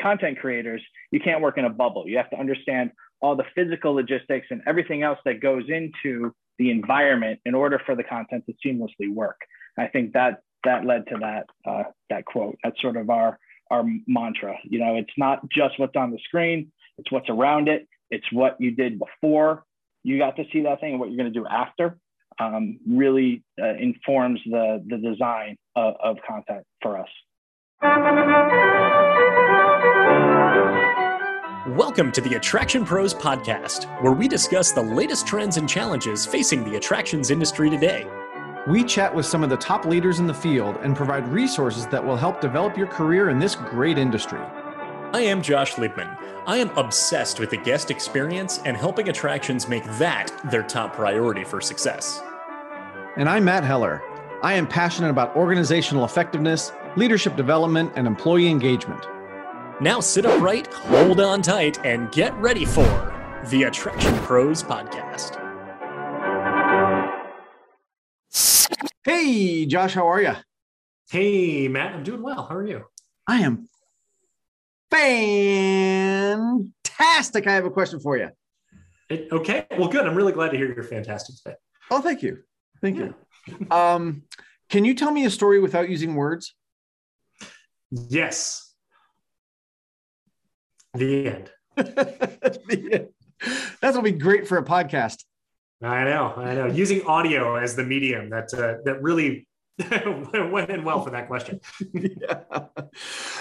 [0.00, 2.06] content creators, you can't work in a bubble.
[2.06, 6.70] You have to understand all the physical logistics and everything else that goes into the
[6.70, 9.40] environment in order for the content to seamlessly work.
[9.78, 12.58] I think that that led to that uh, that quote.
[12.62, 13.38] That's sort of our
[13.70, 14.56] our mantra.
[14.64, 17.88] You know, it's not just what's on the screen; it's what's around it.
[18.10, 19.64] It's what you did before
[20.02, 21.98] you got to see that thing and what you're going to do after.
[22.38, 27.08] Um, really uh, informs the the design of, of content for us.
[31.76, 36.64] Welcome to the Attraction Pros Podcast, where we discuss the latest trends and challenges facing
[36.64, 38.08] the attractions industry today.
[38.66, 42.04] We chat with some of the top leaders in the field and provide resources that
[42.04, 44.40] will help develop your career in this great industry.
[45.12, 46.18] I am Josh Liebman.
[46.44, 51.44] I am obsessed with the guest experience and helping attractions make that their top priority
[51.44, 52.20] for success.
[53.16, 54.02] And I'm Matt Heller.
[54.42, 59.06] I am passionate about organizational effectiveness, leadership development, and employee engagement.
[59.80, 62.82] Now sit upright, hold on tight, and get ready for
[63.48, 65.38] the Attraction Pros Podcast.
[69.04, 70.34] Hey, Josh, how are you?
[71.10, 72.46] Hey, Matt, I'm doing well.
[72.46, 72.84] How are you?
[73.26, 73.66] I am
[74.90, 77.46] fantastic.
[77.46, 78.28] I have a question for you.
[79.08, 79.66] It, okay.
[79.78, 80.06] Well, good.
[80.06, 81.56] I'm really glad to hear you're fantastic today.
[81.90, 82.40] Oh, thank you.
[82.82, 83.12] Thank yeah.
[83.46, 83.66] you.
[83.70, 84.24] Um,
[84.68, 86.54] can you tell me a story without using words?
[87.90, 88.69] Yes.
[90.94, 91.50] The end.
[91.76, 93.08] the end.
[93.80, 95.24] That's gonna be great for a podcast.
[95.82, 96.66] I know, I know.
[96.66, 99.46] Using audio as the medium that uh, that really
[100.52, 101.60] went in well for that question.
[101.92, 102.40] yeah.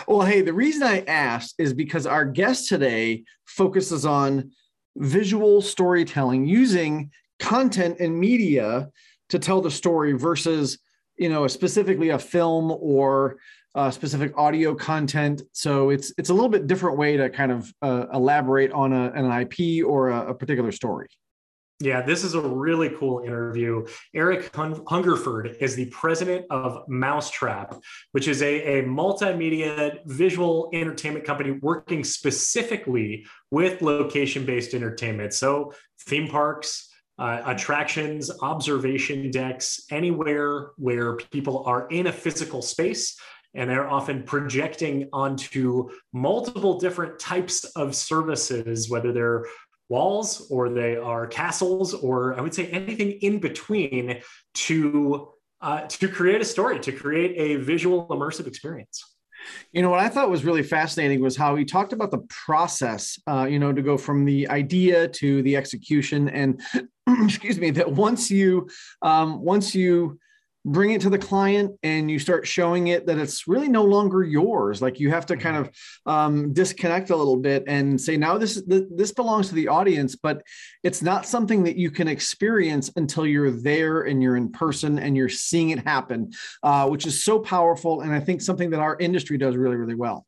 [0.07, 4.51] Well, hey, the reason I asked is because our guest today focuses on
[4.95, 8.89] visual storytelling using content and media
[9.29, 10.79] to tell the story versus
[11.17, 13.37] you know specifically a film or
[13.75, 15.43] uh, specific audio content.
[15.53, 19.11] So it's it's a little bit different way to kind of uh, elaborate on a,
[19.11, 21.07] an IP or a, a, particular story.
[21.81, 23.85] Yeah, this is a really cool interview.
[24.13, 27.79] Eric Hungerford is the president of Mousetrap,
[28.11, 35.33] which is a, a multimedia visual entertainment company working specifically with location based entertainment.
[35.33, 43.17] So, theme parks, uh, attractions, observation decks, anywhere where people are in a physical space
[43.53, 49.45] and they're often projecting onto multiple different types of services, whether they're
[49.89, 54.21] walls or they are castles or I would say anything in between
[54.53, 55.29] to
[55.61, 59.03] uh, to create a story, to create a visual immersive experience.
[59.71, 63.19] You know what I thought was really fascinating was how he talked about the process.
[63.27, 66.61] Uh, you know, to go from the idea to the execution, and
[67.23, 68.69] excuse me, that once you
[69.01, 70.19] um, once you
[70.71, 74.23] bring it to the client and you start showing it that it's really no longer
[74.23, 74.81] yours.
[74.81, 75.69] Like you have to kind of
[76.05, 80.41] um, disconnect a little bit and say now this this belongs to the audience but
[80.83, 85.15] it's not something that you can experience until you're there and you're in person and
[85.15, 86.31] you're seeing it happen
[86.63, 89.95] uh, which is so powerful and i think something that our industry does really really
[89.95, 90.25] well.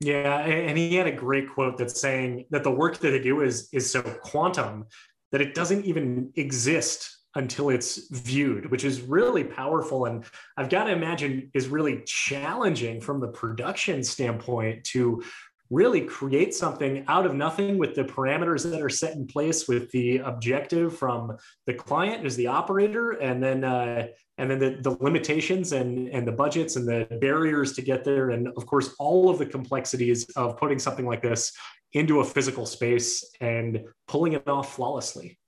[0.00, 3.42] Yeah and he had a great quote that's saying that the work that they do
[3.42, 4.86] is is so quantum
[5.32, 10.06] that it doesn't even exist until it's viewed, which is really powerful.
[10.06, 10.24] And
[10.56, 15.22] I've got to imagine is really challenging from the production standpoint to
[15.70, 19.90] really create something out of nothing with the parameters that are set in place with
[19.92, 21.36] the objective from
[21.66, 24.06] the client as the operator and then uh,
[24.36, 28.30] and then the, the limitations and and the budgets and the barriers to get there
[28.30, 31.52] and of course all of the complexities of putting something like this
[31.94, 35.38] into a physical space and pulling it off flawlessly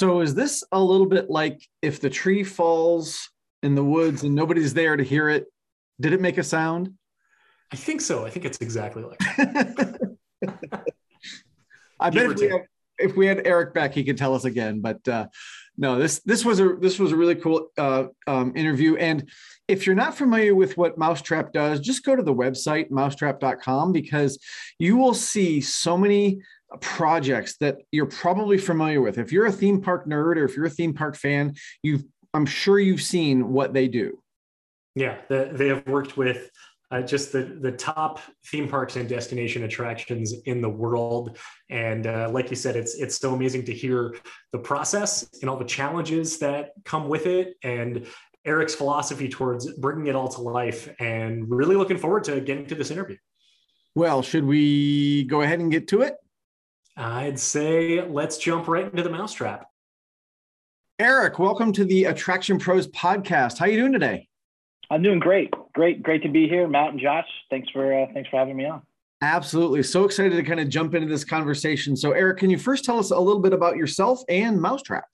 [0.00, 3.28] so is this a little bit like if the tree falls
[3.62, 5.44] in the woods and nobody's there to hear it,
[6.00, 6.94] did it make a sound?
[7.70, 8.24] I think so.
[8.24, 9.20] I think it's exactly like
[12.00, 12.62] I bet if we, had,
[12.98, 14.80] if we, had, Eric back, he could tell us again.
[14.80, 15.26] But uh,
[15.76, 18.96] no, this this was a this was a really cool uh, um, interview.
[18.96, 19.28] And
[19.68, 24.38] if you're not familiar with what Mousetrap does, just go to the website mousetrap.com because
[24.78, 26.40] you will see so many
[26.80, 29.18] projects that you're probably familiar with.
[29.18, 32.46] If you're a theme park nerd or if you're a theme park fan, you've I'm
[32.46, 34.22] sure you've seen what they do.
[34.94, 36.50] Yeah, the, they have worked with
[36.90, 41.38] uh, just the the top theme parks and destination attractions in the world.
[41.68, 44.16] And uh, like you said, it's it's so amazing to hear
[44.52, 48.06] the process and all the challenges that come with it, and
[48.44, 50.92] Eric's philosophy towards bringing it all to life.
[50.98, 53.16] And really looking forward to getting to this interview.
[53.94, 56.14] Well, should we go ahead and get to it?
[57.00, 59.70] I'd say let's jump right into the mousetrap.
[60.98, 63.56] Eric, welcome to the Attraction Pros podcast.
[63.56, 64.28] How are you doing today?
[64.90, 65.50] I'm doing great.
[65.72, 67.24] Great, great to be here, Matt and Josh.
[67.48, 68.82] Thanks for uh, thanks for having me on.
[69.22, 69.82] Absolutely.
[69.82, 71.96] So excited to kind of jump into this conversation.
[71.96, 75.04] So, Eric, can you first tell us a little bit about yourself and Mousetrap?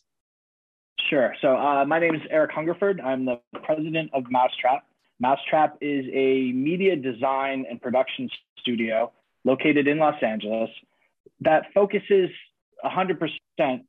[1.08, 1.36] Sure.
[1.40, 3.00] So, uh, my name is Eric Hungerford.
[3.00, 4.84] I'm the president of Mousetrap.
[5.20, 8.28] Mousetrap is a media design and production
[8.58, 9.12] studio
[9.44, 10.70] located in Los Angeles
[11.40, 12.30] that focuses
[12.84, 13.28] 100%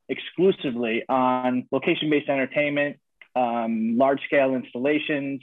[0.09, 2.97] exclusively on location based entertainment,
[3.35, 5.41] um, large scale installations.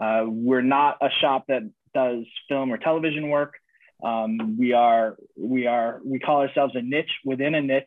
[0.00, 1.62] Uh, we're not a shop that
[1.94, 3.54] does film or television work.
[4.02, 7.84] Um, we are we are we call ourselves a niche within a niche,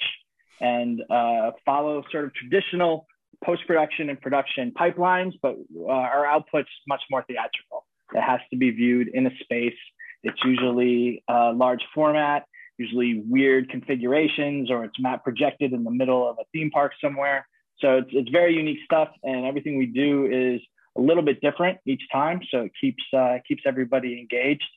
[0.60, 3.06] and uh, follow sort of traditional
[3.44, 7.86] post production and production pipelines, but uh, our output's much more theatrical.
[8.14, 9.78] It has to be viewed in a space.
[10.24, 12.46] It's usually a large format,
[12.80, 17.48] usually weird configurations, or it's map projected in the middle of a theme park somewhere.
[17.80, 20.62] So it's, it's very unique stuff, and everything we do is
[20.98, 22.42] a little bit different each time.
[22.52, 24.70] So it keeps uh, keeps everybody engaged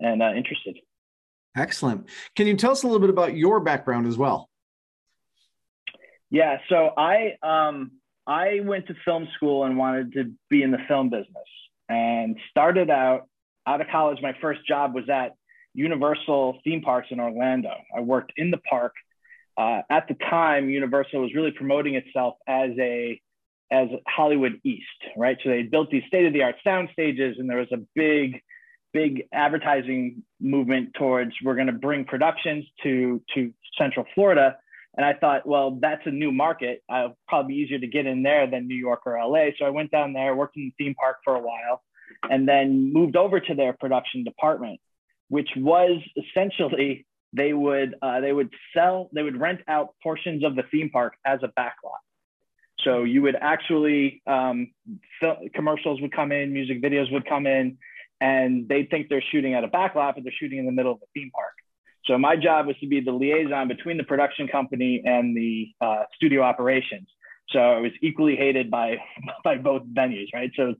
[0.00, 0.78] and uh, interested.
[1.56, 2.08] Excellent.
[2.36, 4.48] Can you tell us a little bit about your background as well?
[6.30, 7.92] Yeah, so I um,
[8.26, 11.48] I went to film school and wanted to be in the film business,
[11.88, 13.28] and started out
[13.66, 14.18] out of college.
[14.22, 15.34] My first job was at
[15.74, 17.74] Universal theme parks in Orlando.
[17.96, 18.94] I worked in the park.
[19.56, 23.20] Uh, at the time, Universal was really promoting itself as a
[23.72, 24.84] as Hollywood East,
[25.16, 25.38] right?
[25.44, 28.42] So they built these state of the art sound stages, and there was a big
[28.92, 34.56] big advertising movement towards we're going to bring productions to to Central Florida.
[34.96, 36.82] And I thought, well, that's a new market.
[36.90, 39.50] I'll probably be easier to get in there than New York or LA.
[39.56, 41.82] So I went down there, worked in the theme park for a while,
[42.28, 44.80] and then moved over to their production department,
[45.30, 50.56] which was essentially they would uh, they would sell they would rent out portions of
[50.56, 52.02] the theme park as a backlot.
[52.84, 54.72] So you would actually um,
[55.54, 57.78] commercials would come in, music videos would come in,
[58.20, 60.98] and they'd think they're shooting at a backlot, but they're shooting in the middle of
[61.02, 61.54] a theme park.
[62.06, 66.04] So my job was to be the liaison between the production company and the uh,
[66.16, 67.08] studio operations.
[67.52, 68.98] So I was equally hated by
[69.44, 70.50] by both venues, right?
[70.56, 70.74] So,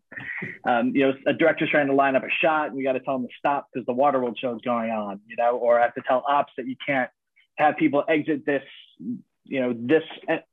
[0.64, 3.00] um, you know, a director's trying to line up a shot, and we got to
[3.00, 5.82] tell them to stop because the Waterworld show is going on, you know, or I
[5.82, 7.10] have to tell ops that you can't
[7.56, 8.62] have people exit this,
[8.98, 10.04] you know, this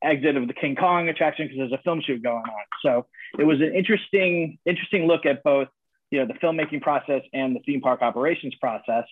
[0.02, 2.64] exit of the King Kong attraction because there's a film shoot going on.
[2.82, 3.06] So
[3.38, 5.68] it was an interesting, interesting look at both
[6.10, 9.04] you know, the filmmaking process and the theme park operations process.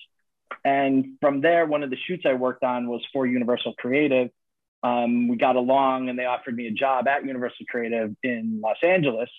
[0.65, 4.31] And from there, one of the shoots I worked on was for Universal Creative.
[4.83, 8.77] Um, we got along and they offered me a job at Universal Creative in Los
[8.83, 9.31] Angeles,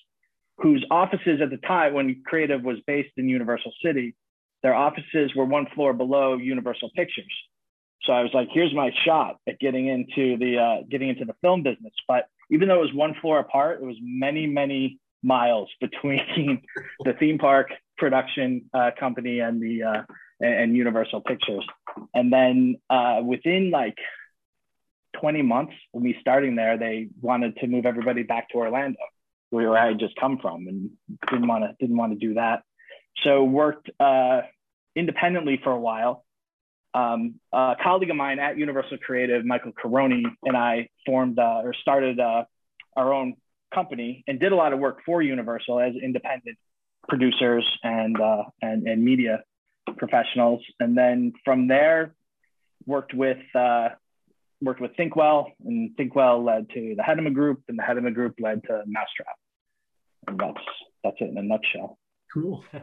[0.57, 4.16] whose offices at the time when Creative was based in Universal City,
[4.63, 7.31] their offices were one floor below Universal Pictures.
[8.04, 11.36] So I was like, here's my shot at getting into the uh, getting into the
[11.42, 11.94] film business.
[12.07, 16.62] But even though it was one floor apart, it was many, many miles between
[17.04, 20.04] the theme park production uh, company and the uh,
[20.40, 21.66] and Universal Pictures.
[22.13, 23.98] And then uh, within like
[25.19, 29.00] 20 months of me starting there, they wanted to move everybody back to Orlando,
[29.50, 30.92] where I had just come from, and
[31.30, 32.64] didn't want to didn't want to do that.
[33.24, 34.42] So worked uh,
[34.96, 36.24] independently for a while.
[36.94, 41.74] Um, a colleague of mine at Universal Creative, Michael Caroni, and I formed uh, or
[41.74, 42.46] started uh,
[42.96, 43.36] our own
[43.74, 46.58] company and did a lot of work for Universal as independent
[47.08, 49.44] producers and uh, and, and media
[49.98, 50.62] professionals.
[50.80, 52.14] And then from there,
[52.86, 53.90] worked with uh,
[54.61, 58.64] worked with Thinkwell, and Thinkwell led to the Hettema Group, and the Hettema Group led
[58.64, 59.35] to Mousetrap.
[60.28, 60.66] And that's
[61.04, 61.97] that's it in a nutshell.
[62.33, 62.64] Cool.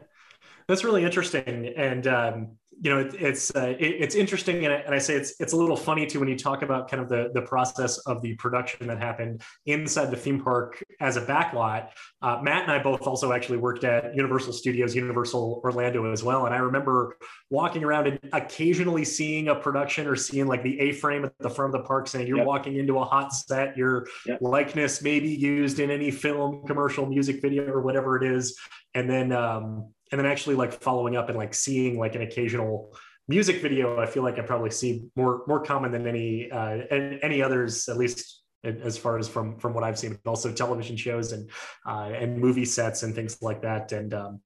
[0.66, 4.76] That's really interesting, and um, you know, it, it's uh, it, it's interesting, and I,
[4.78, 7.09] and I, say it's it's a little funny too when you talk about kind of
[7.09, 11.90] the the process of the production that happened inside the theme park as a backlot.
[12.23, 16.47] Uh, Matt and I both also actually worked at Universal Studios, Universal Orlando as well,
[16.47, 17.16] and I remember
[17.50, 21.75] walking around and occasionally seeing a production or seeing like the A-frame at the front
[21.75, 22.47] of the park saying you're yep.
[22.47, 24.38] walking into a hot set, your yep.
[24.40, 28.59] likeness may be used in any film, commercial, music video, or whatever it is,
[28.95, 29.33] and then.
[29.33, 33.99] Um, and then actually like following up and like seeing like an occasional music video
[33.99, 36.78] i feel like i probably see more more common than any uh
[37.21, 41.33] any others at least as far as from from what i've seen also television shows
[41.33, 41.50] and
[41.85, 43.90] uh and movie sets and things like that.
[43.90, 44.40] And um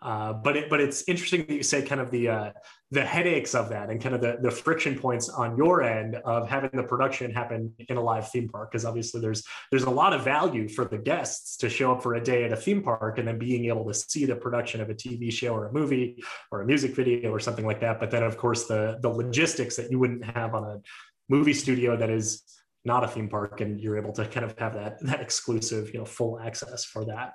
[0.00, 2.50] uh, but it, but it's interesting that you say kind of the uh,
[2.90, 6.48] the headaches of that and kind of the, the friction points on your end of
[6.48, 10.14] having the production happen in a live theme park because obviously there's there's a lot
[10.14, 13.18] of value for the guests to show up for a day at a theme park
[13.18, 16.22] and then being able to see the production of a TV show or a movie
[16.50, 18.00] or a music video or something like that.
[18.00, 20.80] But then of course the the logistics that you wouldn't have on a
[21.28, 22.42] movie studio that is
[22.88, 25.98] not a theme park and you're able to kind of have that that exclusive you
[26.00, 27.34] know full access for that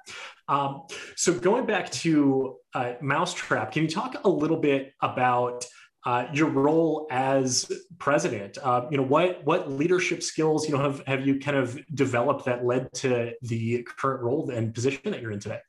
[0.49, 0.81] um,
[1.15, 5.63] so going back to uh, mousetrap can you talk a little bit about
[6.05, 8.57] uh, your role as president.
[8.61, 12.43] Uh, you know, what what leadership skills you know have have you kind of developed
[12.45, 15.59] that led to the current role and position that you're in today?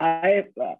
[0.00, 0.74] I uh,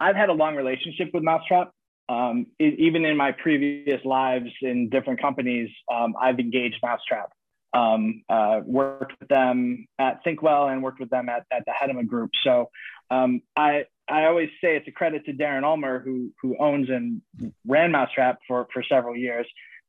[0.00, 1.72] I've had a long relationship with Mousetrap.
[2.08, 7.30] Um, it, even in my previous lives in different companies, um, I've engaged Mousetrap.
[7.72, 12.06] Um, uh, worked with them at Thinkwell and worked with them at, at the Hettema
[12.06, 12.30] Group.
[12.44, 12.70] So
[13.10, 17.22] um, I I always say it's a credit to Darren Ulmer, who who owns and
[17.66, 19.46] ran Mousetrap for for several years.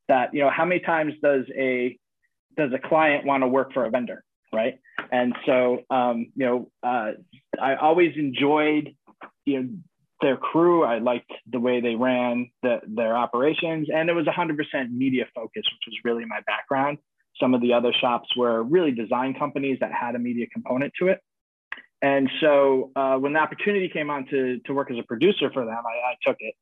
[0.07, 1.98] That you know, how many times does a
[2.57, 4.79] does a client want to work for a vendor, right?
[5.12, 7.12] And so um, you know, uh,
[7.62, 8.95] I always enjoyed
[9.45, 9.69] you know
[10.22, 10.84] their crew.
[10.84, 15.69] I liked the way they ran the, their operations, and it was 100% media focused,
[15.74, 16.98] which was really my background.
[17.39, 21.10] Some of the other shops were really design companies that had a media component to
[21.10, 21.19] it.
[22.01, 25.65] And so uh, when the opportunity came on to, to work as a producer for
[25.65, 26.55] them, I, I took it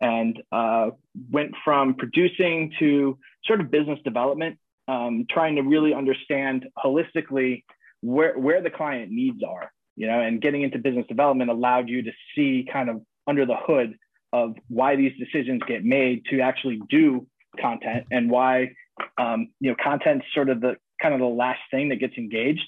[0.00, 0.90] and uh,
[1.30, 7.64] went from producing to sort of business development, um, trying to really understand holistically
[8.00, 12.02] where, where the client needs are, you know, and getting into business development allowed you
[12.02, 13.94] to see kind of under the hood
[14.32, 17.26] of why these decisions get made to actually do
[17.60, 18.70] content and why,
[19.18, 22.66] um, you know, content's sort of the kind of the last thing that gets engaged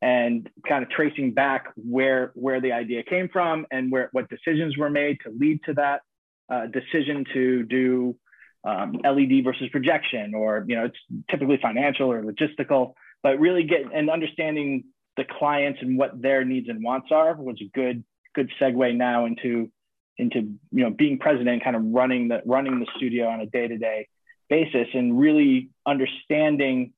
[0.00, 4.76] and kind of tracing back where where the idea came from and where what decisions
[4.76, 6.02] were made to lead to that
[6.50, 8.16] uh, decision to do
[8.64, 10.96] um, LED versus projection, or you know, it's
[11.30, 14.84] typically financial or logistical, but really get and understanding
[15.16, 18.04] the clients and what their needs and wants are was a good
[18.34, 19.70] good segue now into
[20.18, 20.38] into
[20.70, 23.78] you know being president, kind of running the running the studio on a day to
[23.78, 24.08] day
[24.48, 26.92] basis, and really understanding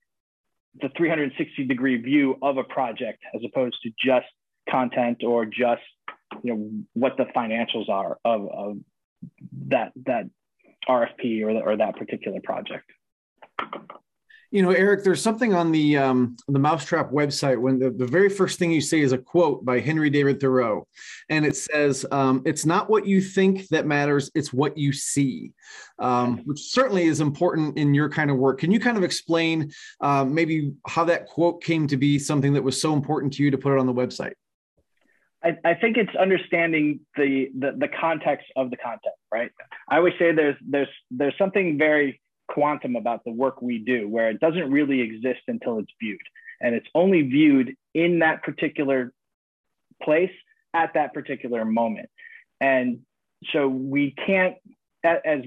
[0.80, 4.26] the 360 degree view of a project as opposed to just
[4.68, 5.82] content or just
[6.42, 8.76] you know what the financials are of, of
[9.68, 10.24] that that
[10.88, 12.90] RFP or, the, or that particular project
[14.50, 18.28] you know, Eric, there's something on the um, the Mousetrap website when the, the very
[18.28, 20.86] first thing you say is a quote by Henry David Thoreau,
[21.28, 25.52] and it says, um, "It's not what you think that matters; it's what you see,"
[25.98, 28.60] um, which certainly is important in your kind of work.
[28.60, 32.62] Can you kind of explain uh, maybe how that quote came to be something that
[32.62, 34.34] was so important to you to put it on the website?
[35.42, 39.50] I, I think it's understanding the, the the context of the content, right?
[39.88, 44.30] I always say there's there's there's something very quantum about the work we do, where
[44.30, 46.20] it doesn't really exist until it's viewed.
[46.60, 49.12] And it's only viewed in that particular
[50.02, 50.30] place
[50.74, 52.08] at that particular moment.
[52.60, 53.00] And
[53.52, 54.56] so we can't,
[55.04, 55.40] as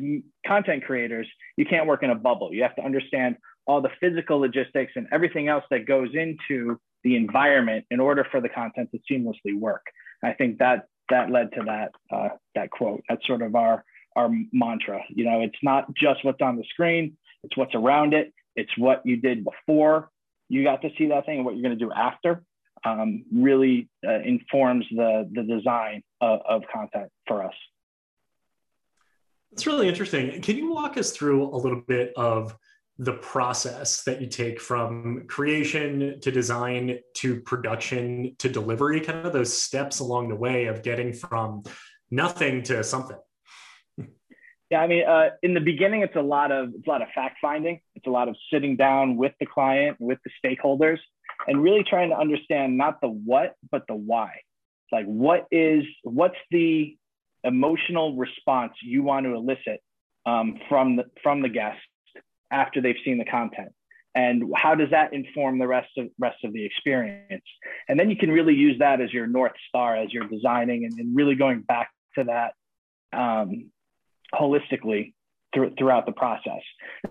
[0.46, 1.28] content creators,
[1.58, 2.54] you can't work in a bubble.
[2.54, 7.16] You have to understand all the physical logistics and everything else that goes into the
[7.16, 9.86] environment in order for the content to seamlessly work.
[10.24, 13.04] I think that that led to that uh, that quote.
[13.10, 13.84] That's sort of our
[14.20, 15.00] our mantra.
[15.10, 19.02] You know, it's not just what's on the screen, it's what's around it, it's what
[19.06, 20.10] you did before
[20.50, 22.44] you got to see that thing and what you're going to do after.
[22.86, 27.54] Um, really uh, informs the the design of, of content for us.
[29.52, 30.42] That's really interesting.
[30.42, 32.56] Can you walk us through a little bit of
[32.98, 39.34] the process that you take from creation to design to production to delivery, kind of
[39.34, 41.64] those steps along the way of getting from
[42.12, 43.18] nothing to something?
[44.70, 47.08] Yeah, I mean, uh, in the beginning, it's a lot of it's a lot of
[47.16, 47.82] fact finding.
[47.96, 51.00] It's a lot of sitting down with the client, with the stakeholders,
[51.48, 54.42] and really trying to understand not the what, but the why.
[54.92, 56.96] Like, what is what's the
[57.44, 59.82] emotional response you want to elicit
[60.28, 61.80] um, from the from the guest
[62.52, 63.72] after they've seen the content,
[64.14, 67.46] and how does that inform the rest of rest of the experience?
[67.88, 70.94] And then you can really use that as your north star as you're designing, and,
[71.00, 72.54] and really going back to that
[73.18, 73.72] um,
[74.34, 75.14] holistically
[75.54, 76.62] th- throughout the process.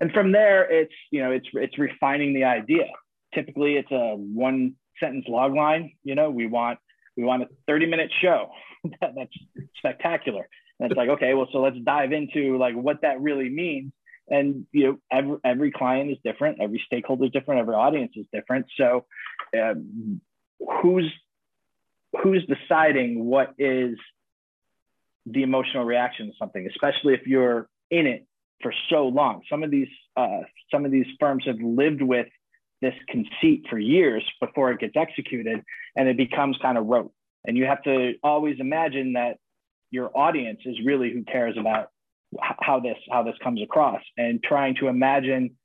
[0.00, 2.86] And from there, it's you know it's it's refining the idea.
[3.34, 5.92] Typically, it's a one sentence log line.
[6.04, 6.78] You know, we want
[7.16, 8.50] we want a 30 minute show
[9.00, 9.32] that's
[9.76, 10.48] spectacular.
[10.80, 13.92] And it's like, okay, well, so let's dive into like what that really means.
[14.28, 18.26] And you know, every every client is different, every stakeholder is different, every audience is
[18.32, 18.66] different.
[18.76, 19.06] So,
[19.58, 20.20] um,
[20.82, 21.10] who's
[22.22, 23.96] who's deciding what is
[25.32, 28.26] the emotional reaction to something, especially if you're in it
[28.62, 29.42] for so long.
[29.50, 32.26] Some of these uh, some of these firms have lived with
[32.80, 35.62] this conceit for years before it gets executed,
[35.96, 37.12] and it becomes kind of rote.
[37.44, 39.38] And you have to always imagine that
[39.90, 41.88] your audience is really who cares about
[42.60, 45.56] how this how this comes across, and trying to imagine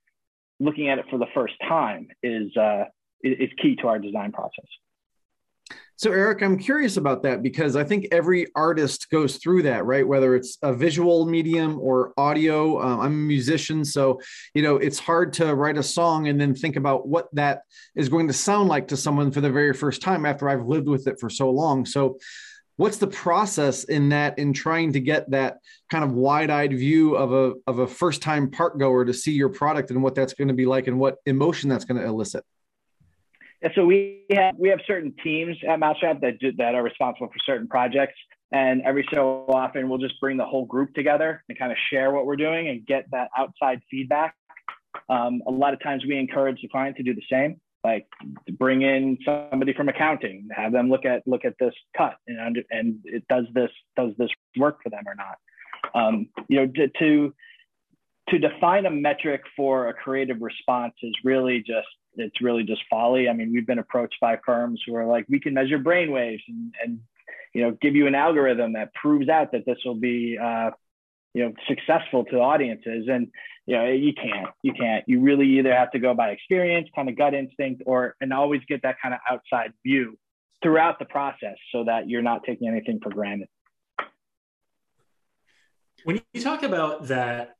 [0.59, 2.85] looking at it for the first time is uh,
[3.21, 4.65] is key to our design process.
[5.95, 10.07] So, Eric, I'm curious about that because I think every artist goes through that, right?
[10.07, 12.81] Whether it's a visual medium or audio.
[12.81, 14.19] Um, I'm a musician, so
[14.55, 17.61] you know it's hard to write a song and then think about what that
[17.95, 20.87] is going to sound like to someone for the very first time after I've lived
[20.87, 21.85] with it for so long.
[21.85, 22.17] So,
[22.77, 25.59] what's the process in that in trying to get that
[25.91, 29.91] kind of wide-eyed view of a of a first-time park goer to see your product
[29.91, 32.43] and what that's going to be like and what emotion that's going to elicit?
[33.63, 37.27] And so we have we have certain teams at Mousetrap that do, that are responsible
[37.27, 38.19] for certain projects,
[38.51, 42.11] and every so often we'll just bring the whole group together and kind of share
[42.11, 44.35] what we're doing and get that outside feedback.
[45.09, 48.05] Um, a lot of times we encourage the client to do the same, like
[48.59, 52.99] bring in somebody from accounting, have them look at look at this cut and and
[53.05, 55.37] it does this does this work for them or not.
[55.95, 57.33] Um, you know, to
[58.27, 63.27] to define a metric for a creative response is really just it's really just folly.
[63.29, 66.43] I mean, we've been approached by firms who are like, we can measure brain waves
[66.47, 66.99] and, and
[67.53, 70.71] you know, give you an algorithm that proves out that this will be, uh,
[71.33, 73.07] you know, successful to audiences.
[73.09, 73.27] And,
[73.65, 77.09] you know, you can't, you can't, you really either have to go by experience, kind
[77.09, 80.17] of gut instinct, or, and always get that kind of outside view
[80.61, 83.47] throughout the process so that you're not taking anything for granted.
[86.03, 87.55] When you talk about that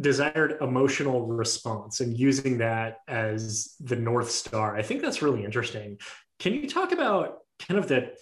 [0.00, 4.76] desired emotional response and using that as the north star.
[4.76, 5.98] I think that's really interesting.
[6.38, 8.12] Can you talk about kind of the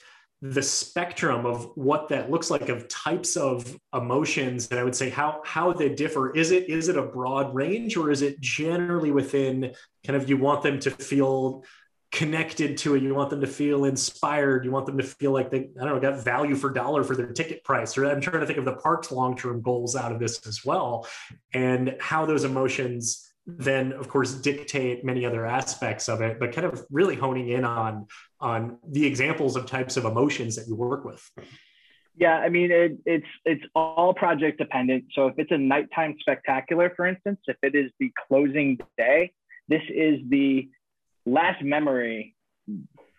[0.45, 4.69] the spectrum of what that looks like of types of emotions?
[4.71, 6.35] And i would say how how they differ.
[6.37, 9.73] Is it is it a broad range or is it generally within
[10.07, 11.65] kind of you want them to feel
[12.13, 13.03] connected to it.
[13.03, 14.65] You want them to feel inspired.
[14.65, 17.17] You want them to feel like they, I don't know, got value for dollar for
[17.17, 17.97] their ticket price.
[17.97, 20.65] Or I'm trying to think of the park's long term goals out of this as
[20.65, 21.09] well,
[21.55, 26.65] and how those emotions then of course dictate many other aspects of it but kind
[26.65, 28.07] of really honing in on
[28.39, 31.29] on the examples of types of emotions that you work with
[32.17, 36.93] yeah i mean it, it's it's all project dependent so if it's a nighttime spectacular
[36.95, 39.33] for instance if it is the closing day
[39.67, 40.69] this is the
[41.27, 42.35] last memory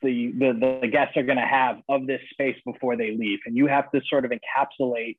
[0.04, 3.40] the, the, the guests are going to have of this space before they leave.
[3.46, 5.18] And you have to sort of encapsulate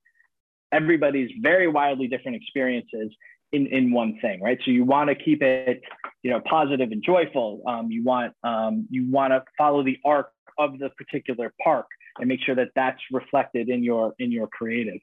[0.73, 3.11] everybody's very wildly different experiences
[3.53, 4.59] in, in one thing, right?
[4.65, 5.83] So you want to keep it,
[6.23, 7.63] you know, positive and joyful.
[7.67, 11.87] Um, you want um, you want to follow the arc of the particular park
[12.19, 15.01] and make sure that that's reflected in your in your creative.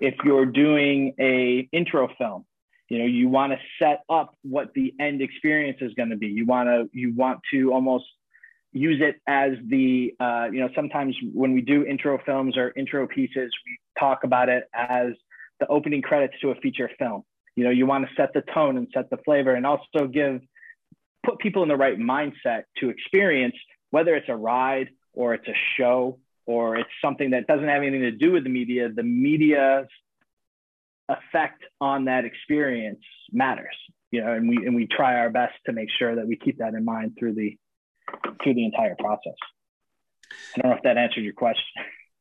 [0.00, 2.44] If you're doing a intro film,
[2.88, 6.28] you know you want to set up what the end experience is going to be.
[6.28, 8.06] You want to you want to almost
[8.72, 13.06] use it as the uh, you know sometimes when we do intro films or intro
[13.06, 15.12] pieces we talk about it as
[15.60, 17.22] the opening credits to a feature film.
[17.56, 20.40] You know you want to set the tone and set the flavor and also give
[21.24, 23.56] put people in the right mindset to experience
[23.90, 28.00] whether it's a ride or it's a show or it's something that doesn't have anything
[28.00, 28.88] to do with the media.
[28.88, 29.86] The media's
[31.08, 33.74] effect on that experience matters
[34.10, 36.58] you know and we and we try our best to make sure that we keep
[36.58, 37.56] that in mind through the
[38.42, 39.34] through the entire process.
[40.56, 41.64] I don't know if that answered your question.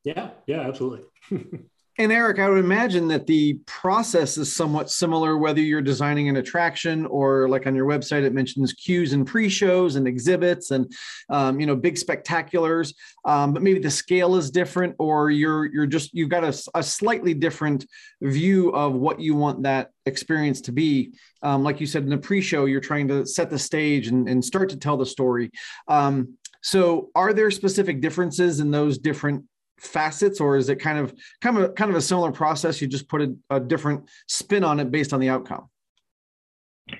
[0.04, 1.06] Yeah yeah absolutely
[2.00, 6.36] And Eric, I would imagine that the process is somewhat similar, whether you're designing an
[6.36, 10.92] attraction or like on your website, it mentions queues and pre-shows and exhibits and
[11.30, 12.94] um, you know big spectaculars.
[13.26, 16.84] Um, but maybe the scale is different, or you're you're just you've got a, a
[16.84, 17.88] slightly different
[18.22, 21.14] view of what you want that experience to be.
[21.42, 24.46] Um, like you said in the pre-show, you're trying to set the stage and, and
[24.46, 25.50] start to tell the story.
[25.88, 29.46] Um, so, are there specific differences in those different
[29.80, 32.82] facets or is it kind of kind of kind of a similar process?
[32.82, 35.70] You just put a, a different spin on it based on the outcome.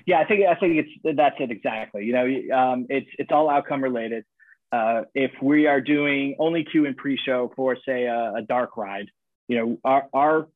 [0.06, 2.04] Yeah i think i think it's that's it exactly.
[2.04, 4.24] You know um, it's it's all outcome related.
[4.70, 9.06] Uh, if we are doing only queue and pre-show for say a, a dark ride
[9.48, 10.48] you know our our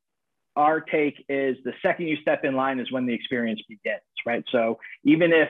[0.55, 4.43] our take is the second you step in line is when the experience begins right?
[4.51, 5.49] So even if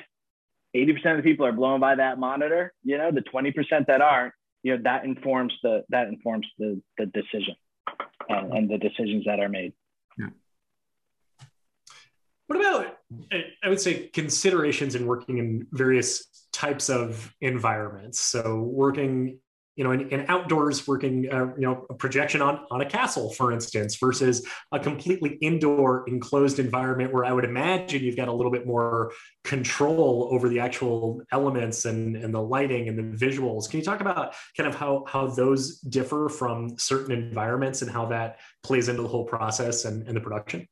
[0.75, 3.53] 80% of the people are blown by that monitor you know the 20%
[3.87, 4.33] that aren't
[4.63, 7.55] you know that informs the that informs the the decision
[8.29, 9.73] uh, and the decisions that are made
[10.17, 10.29] yeah.
[12.47, 12.97] what about
[13.63, 19.37] i would say considerations in working in various types of environments so working
[19.75, 23.31] you know, in, in outdoors working, uh, you know, a projection on, on a castle,
[23.33, 28.33] for instance, versus a completely indoor enclosed environment where I would imagine you've got a
[28.33, 29.11] little bit more
[29.43, 33.69] control over the actual elements and, and the lighting and the visuals.
[33.69, 38.05] Can you talk about kind of how, how those differ from certain environments and how
[38.07, 40.67] that plays into the whole process and, and the production?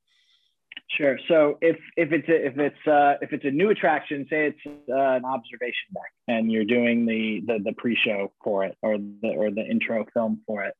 [0.97, 1.17] Sure.
[1.29, 4.89] So if if it's a, if it's uh, if it's a new attraction, say it's
[4.89, 9.29] uh, an observation deck, and you're doing the the, the pre-show for it or the
[9.37, 10.75] or the intro film for it,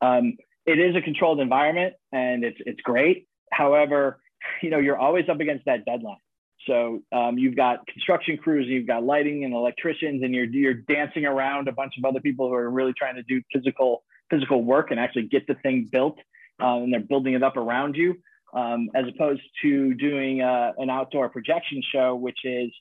[0.00, 3.26] um, it is a controlled environment and it's it's great.
[3.50, 4.20] However,
[4.62, 6.18] you know you're always up against that deadline.
[6.66, 10.74] So um, you've got construction crews, and you've got lighting and electricians, and you're you're
[10.74, 14.62] dancing around a bunch of other people who are really trying to do physical physical
[14.62, 16.18] work and actually get the thing built,
[16.62, 18.14] uh, and they're building it up around you
[18.56, 22.72] um, as opposed to doing uh, an outdoor projection show, which is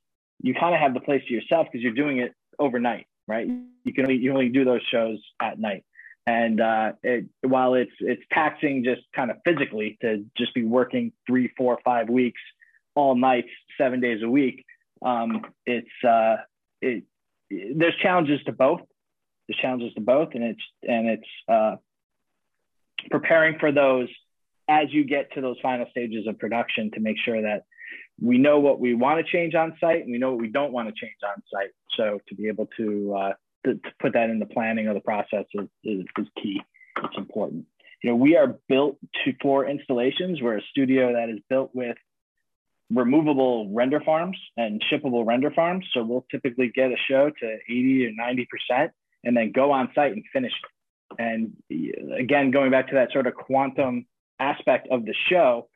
[0.41, 3.47] you kind of have the place to yourself because you're doing it overnight, right?
[3.83, 5.83] You can only you only do those shows at night,
[6.25, 11.11] and uh, it, while it's it's taxing just kind of physically to just be working
[11.27, 12.41] three, four, five weeks,
[12.95, 14.65] all nights, seven days a week,
[15.05, 16.37] um, it's uh,
[16.81, 17.03] it,
[17.49, 18.81] there's challenges to both.
[19.47, 21.75] There's challenges to both, and it's and it's uh,
[23.11, 24.07] preparing for those
[24.67, 27.65] as you get to those final stages of production to make sure that
[28.19, 30.71] we know what we want to change on site and we know what we don't
[30.71, 31.71] want to change on site.
[31.97, 33.33] So to be able to, uh,
[33.65, 36.61] to, to, put that in the planning of the process is, is, is, key.
[37.03, 37.65] It's important.
[38.01, 40.41] You know, we are built to for installations.
[40.41, 41.97] We're a studio that is built with
[42.89, 45.85] removable render farms and shippable render farms.
[45.93, 48.89] So we'll typically get a show to 80 or 90%
[49.23, 50.71] and then go on site and finish it.
[51.17, 51.53] And
[52.17, 54.05] again, going back to that sort of quantum
[54.39, 55.67] aspect of the show,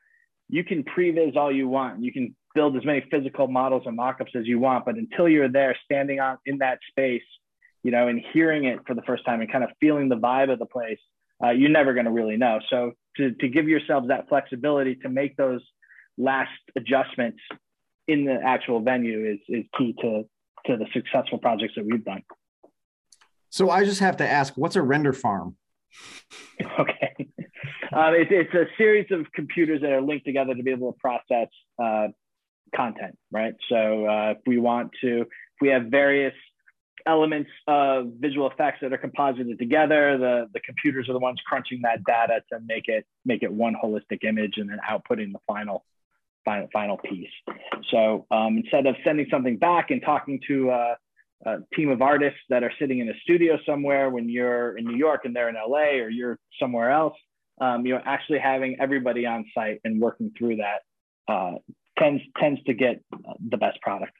[0.48, 2.02] you can previs all you want.
[2.02, 5.48] You can build as many physical models and mockups as you want, but until you're
[5.48, 7.22] there standing on in that space,
[7.82, 10.52] you know, and hearing it for the first time and kind of feeling the vibe
[10.52, 10.98] of the place,
[11.42, 12.58] uh, you're never going to really know.
[12.68, 15.62] So to, to give yourselves that flexibility to make those
[16.18, 17.38] last adjustments
[18.08, 20.24] in the actual venue is, is key to,
[20.66, 22.22] to the successful projects that we've done.
[23.48, 25.56] So I just have to ask, what's a render farm?
[26.78, 27.26] Okay.
[27.92, 30.98] Um, it, it's a series of computers that are linked together to be able to
[30.98, 31.48] process
[31.82, 32.08] uh,
[32.74, 33.54] content, right?
[33.68, 35.28] So uh, if we want to, if
[35.60, 36.34] we have various
[37.06, 41.80] elements of visual effects that are composited together, the, the computers are the ones crunching
[41.82, 45.84] that data to make it make it one holistic image and then outputting the final
[46.44, 47.28] final, final piece.
[47.90, 50.94] So um, instead of sending something back and talking to uh,
[51.46, 54.96] a team of artists that are sitting in a studio somewhere when you're in New
[54.96, 57.16] York and they're in LA or you're somewhere else,
[57.60, 60.80] um, you know, actually having everybody on site and working through that
[61.28, 61.52] uh,
[61.98, 63.02] tends tends to get
[63.48, 64.12] the best product,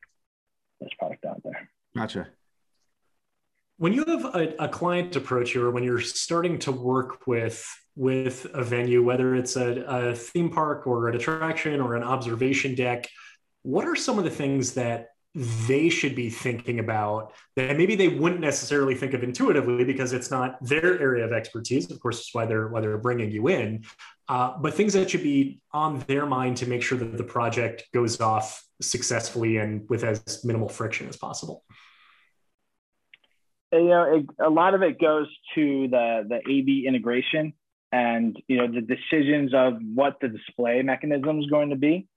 [0.81, 1.71] best product out there.
[1.97, 2.29] Gotcha.
[3.77, 7.67] When you have a, a client approach you, or when you're starting to work with
[7.97, 12.75] with a venue, whether it's a, a theme park or an attraction or an observation
[12.75, 13.09] deck,
[13.63, 18.09] what are some of the things that they should be thinking about that maybe they
[18.09, 21.91] wouldn't necessarily think of intuitively because it's not their area of expertise.
[21.91, 23.85] Of course, it's why they're why they're bringing you in.
[24.29, 27.85] Uh, but things that should be on their mind to make sure that the project
[27.95, 31.65] goes off successfully and with as minimal friction as possible.
[33.73, 37.53] You know, it, a lot of it goes to the the AV integration
[37.93, 42.09] and you know the decisions of what the display mechanism is going to be.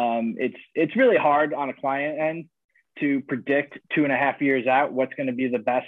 [0.00, 2.44] Um, it's it's really hard on a client end
[3.00, 5.86] to predict two and a half years out what's going to be the best,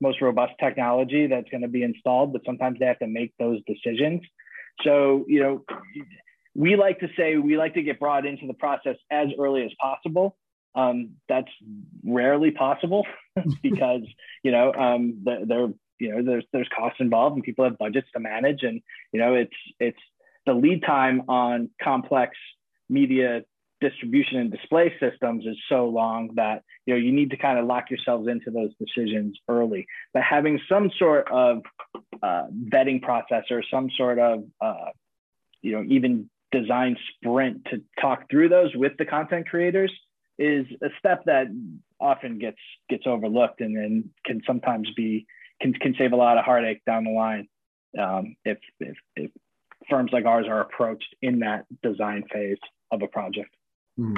[0.00, 2.32] most robust technology that's going to be installed.
[2.32, 4.20] But sometimes they have to make those decisions.
[4.82, 5.64] So you know,
[6.54, 9.72] we like to say we like to get brought into the process as early as
[9.80, 10.36] possible.
[10.74, 11.50] Um, that's
[12.04, 13.06] rarely possible
[13.62, 14.02] because
[14.42, 15.68] you know um, there
[16.00, 19.34] you know there's there's costs involved and people have budgets to manage and you know
[19.34, 19.98] it's it's
[20.46, 22.36] the lead time on complex
[22.88, 23.42] media
[23.80, 27.66] distribution and display systems is so long that you know you need to kind of
[27.66, 31.62] lock yourselves into those decisions early but having some sort of
[32.22, 34.90] uh, vetting process or some sort of uh,
[35.62, 39.92] you know even design sprint to talk through those with the content creators
[40.38, 41.46] is a step that
[42.00, 42.58] often gets
[42.88, 45.26] gets overlooked and then can sometimes be
[45.60, 47.48] can, can save a lot of heartache down the line
[47.98, 49.30] um, if, if, if
[49.88, 52.58] firms like ours are approached in that design phase
[52.90, 53.54] of a project.
[53.96, 54.16] Hmm.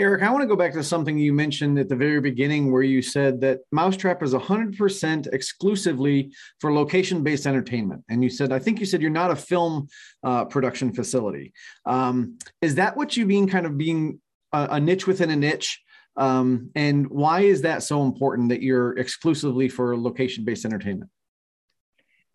[0.00, 2.84] Eric, I want to go back to something you mentioned at the very beginning where
[2.84, 8.04] you said that Mousetrap is 100% exclusively for location based entertainment.
[8.08, 9.88] And you said, I think you said you're not a film
[10.22, 11.52] uh, production facility.
[11.84, 14.20] Um, is that what you mean, kind of being
[14.52, 15.82] a, a niche within a niche?
[16.16, 21.10] Um, and why is that so important that you're exclusively for location based entertainment?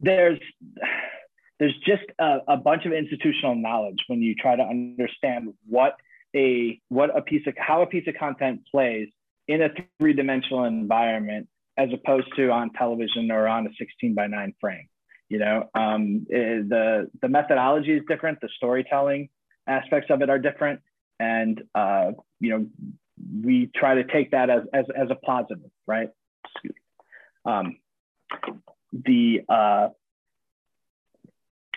[0.01, 0.39] There's
[1.59, 5.95] there's just a, a bunch of institutional knowledge when you try to understand what
[6.35, 9.09] a what a piece of how a piece of content plays
[9.47, 9.69] in a
[9.99, 14.87] three-dimensional environment as opposed to on television or on a 16 by 9 frame
[15.33, 15.67] you know?
[15.73, 18.39] Um, eh, the the methodology is different.
[18.39, 19.29] The storytelling
[19.65, 20.81] aspects of it are different,
[21.19, 22.67] and uh, you know
[23.43, 26.09] we try to take that as as, as a positive, right?
[27.45, 27.77] Um,
[28.91, 29.89] the uh,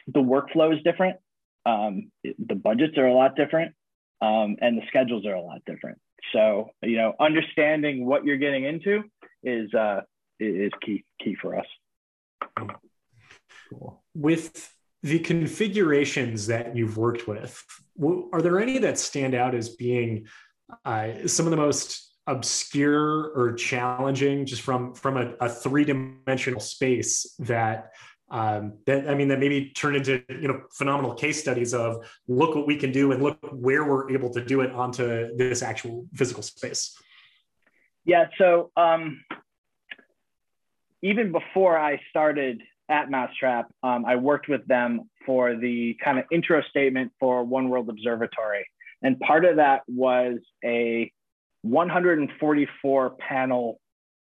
[0.06, 1.16] the workflow is different.
[1.64, 3.74] Um, the budgets are a lot different,
[4.20, 5.98] um, and the schedules are a lot different.
[6.32, 9.04] So you know, understanding what you're getting into
[9.42, 10.02] is uh,
[10.40, 11.66] is key key for us.
[13.70, 14.02] Cool.
[14.14, 17.62] With the configurations that you've worked with,
[18.32, 20.26] are there any that stand out as being
[20.84, 26.60] uh, some of the most obscure or challenging, just from from a, a three dimensional
[26.60, 27.92] space that
[28.28, 32.54] um, that I mean that maybe turn into you know phenomenal case studies of look
[32.54, 36.06] what we can do and look where we're able to do it onto this actual
[36.14, 36.96] physical space.
[38.04, 38.26] Yeah.
[38.38, 39.24] So um,
[41.02, 46.24] even before I started at Mousetrap, um, I worked with them for the kind of
[46.30, 48.66] intro statement for One World Observatory,
[49.02, 51.12] and part of that was a
[51.62, 53.80] 144 panel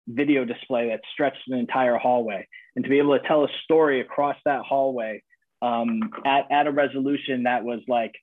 [0.08, 4.02] video display that stretched an entire hallway and to be able to tell a story
[4.02, 5.22] across that hallway
[5.62, 8.14] um, at, at a resolution that was like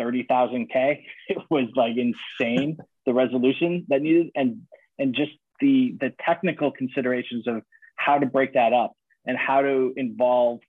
[0.00, 4.62] 30,000K, it was like insane, the resolution that needed and,
[4.98, 7.62] and just the, the technical considerations of
[7.96, 8.92] how to break that up
[9.26, 10.60] and how to involve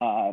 [0.00, 0.32] uh,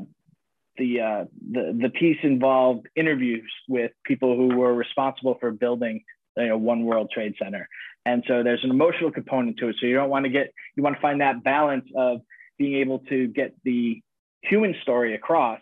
[0.77, 6.03] the, uh, the, the piece involved interviews with people who were responsible for building
[6.38, 7.67] you know, One World Trade Center.
[8.06, 9.78] And so there's an emotional component to it.
[9.80, 12.22] So you don't want to get, you want to find that balance of
[12.58, 14.02] being able to get the
[14.41, 15.62] human story across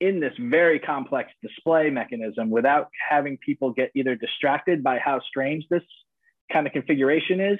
[0.00, 5.64] in this very complex display mechanism without having people get either distracted by how strange
[5.68, 5.82] this
[6.50, 7.58] kind of configuration is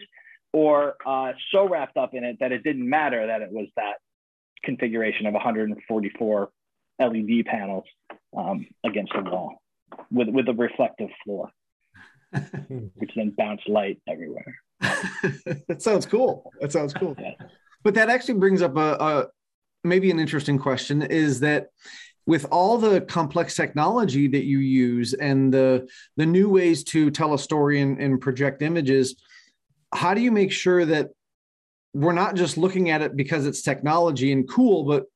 [0.52, 3.96] or uh, so wrapped up in it that it didn't matter that it was that
[4.64, 6.50] configuration of 144
[7.00, 7.84] LED panels
[8.36, 9.60] um, against the wall
[10.10, 11.50] with, with a reflective floor.
[12.68, 14.56] which then bounce light everywhere.
[14.80, 16.50] that sounds cool.
[16.60, 17.16] That sounds cool.
[17.18, 17.34] Yeah.
[17.82, 19.26] But that actually brings up a, a
[19.84, 21.68] maybe an interesting question is that
[22.26, 27.34] with all the complex technology that you use and the the new ways to tell
[27.34, 29.16] a story and, and project images,
[29.92, 31.08] how do you make sure that
[31.92, 35.06] we're not just looking at it because it's technology and cool, but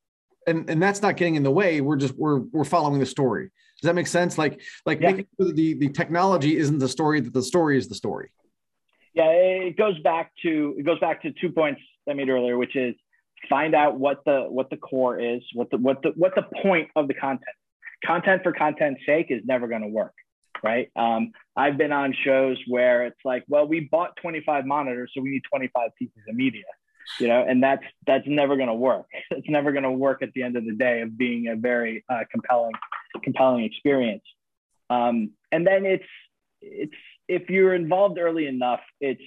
[0.47, 1.81] and, and that's not getting in the way.
[1.81, 3.51] We're just we're we're following the story.
[3.85, 4.39] Does that make sense?
[4.39, 5.11] Like, like yeah.
[5.11, 8.31] making sure the the technology isn't the story; that the story is the story.
[9.13, 12.77] Yeah, it goes back to it goes back to two points I made earlier, which
[12.77, 12.95] is
[13.51, 16.89] find out what the what the core is, what the what the what the point
[16.97, 17.45] of the content.
[18.07, 20.15] Content for content's sake is never going to work,
[20.63, 20.91] right?
[20.97, 25.29] Um, I've been on shows where it's like, well, we bought 25 monitors, so we
[25.29, 26.65] need 25 pieces of media
[27.19, 29.07] you know and that's that's never going to work.
[29.31, 32.05] It's never going to work at the end of the day of being a very
[32.09, 32.75] uh, compelling
[33.23, 34.25] compelling experience.
[34.91, 36.05] Um, and then it's
[36.61, 36.95] it's
[37.29, 39.23] if you're involved early enough it's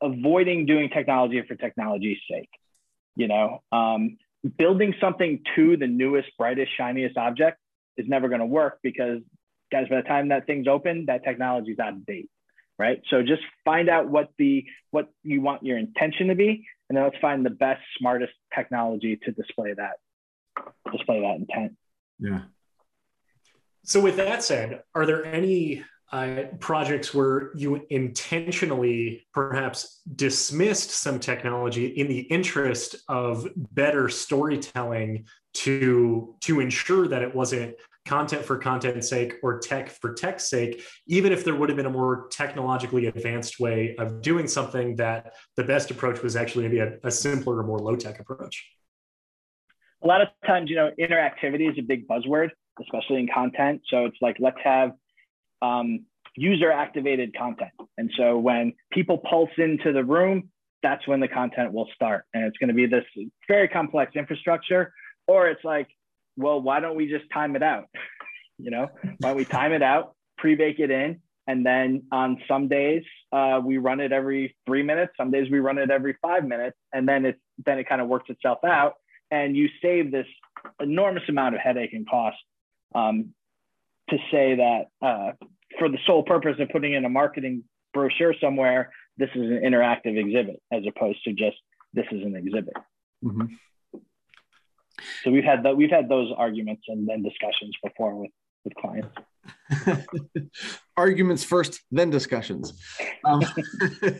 [0.00, 2.50] avoiding doing technology for technology's sake
[3.18, 3.62] you know?
[3.70, 4.16] Um,
[4.56, 7.58] building something to the newest brightest shiniest object
[7.98, 9.20] is never going to work because
[9.70, 12.30] guys by the time that thing's open that technology is out of date
[12.78, 13.02] right?
[13.10, 17.04] So just find out what the what you want your intention to be and then
[17.04, 19.96] let's find the best smartest technology to display that
[20.92, 21.76] display that intent.
[22.18, 22.42] Yeah.
[23.84, 31.20] So with that said are there any uh, projects where you intentionally perhaps dismissed some
[31.20, 37.74] technology in the interest of better storytelling to to ensure that it wasn't
[38.08, 41.86] content for content's sake or tech for tech's sake, even if there would have been
[41.86, 46.78] a more technologically advanced way of doing something that the best approach was actually maybe
[46.78, 48.66] a, a simpler or more low tech approach?
[50.02, 53.82] A lot of times, you know, interactivity is a big buzzword, especially in content.
[53.90, 54.92] So it's like, let's have
[55.60, 57.72] um, user activated content.
[57.98, 60.50] And so when people pulse into the room,
[60.82, 62.24] that's when the content will start.
[62.32, 63.04] And it's going to be this
[63.48, 64.94] very complex infrastructure.
[65.26, 65.88] Or it's like,
[66.38, 67.86] well, why don't we just time it out?
[68.58, 72.68] you know, why don't we time it out, pre-bake it in, and then on some
[72.68, 75.12] days uh, we run it every three minutes.
[75.16, 78.08] Some days we run it every five minutes, and then it's then it kind of
[78.08, 78.94] works itself out,
[79.30, 80.26] and you save this
[80.80, 82.36] enormous amount of headache and cost.
[82.94, 83.34] Um,
[84.10, 85.32] to say that uh,
[85.78, 90.16] for the sole purpose of putting in a marketing brochure somewhere, this is an interactive
[90.18, 91.56] exhibit as opposed to just
[91.92, 92.74] this is an exhibit.
[93.24, 93.46] Mm-hmm.
[95.24, 98.30] So we've had the, we've had those arguments and then discussions before with
[98.64, 99.08] with clients.
[100.96, 102.72] arguments first, then discussions.
[103.24, 103.42] Um,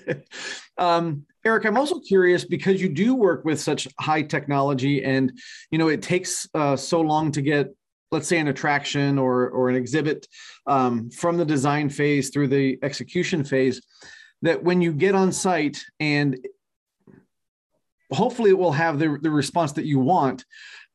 [0.79, 5.33] um, Eric, I'm also curious because you do work with such high technology, and
[5.71, 7.75] you know it takes uh, so long to get
[8.11, 10.27] let's say an attraction or or an exhibit
[10.67, 13.83] um, from the design phase through the execution phase
[14.43, 16.39] that when you get on site and
[18.13, 20.45] hopefully it will have the, the response that you want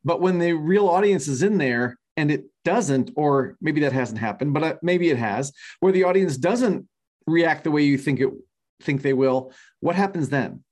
[0.03, 4.19] but when the real audience is in there and it doesn't or maybe that hasn't
[4.19, 6.87] happened but uh, maybe it has where the audience doesn't
[7.27, 8.29] react the way you think it
[8.81, 10.63] think they will what happens then?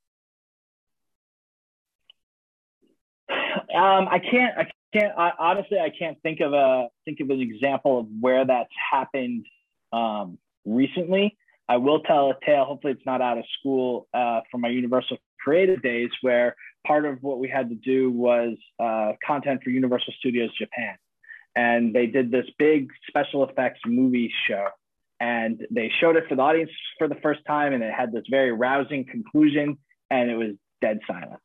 [3.29, 7.39] Um, i can't i can't I, honestly i can't think of a think of an
[7.39, 9.45] example of where that's happened
[9.93, 11.37] um, recently
[11.73, 15.17] i will tell a tale hopefully it's not out of school uh, from my universal
[15.43, 16.55] creative days where
[16.85, 20.95] part of what we had to do was uh, content for universal studios japan.
[21.55, 24.67] And they did this big special effects movie show.
[25.19, 28.23] And they showed it for the audience for the first time and it had this
[28.29, 29.77] very rousing conclusion
[30.09, 31.43] and it was dead silence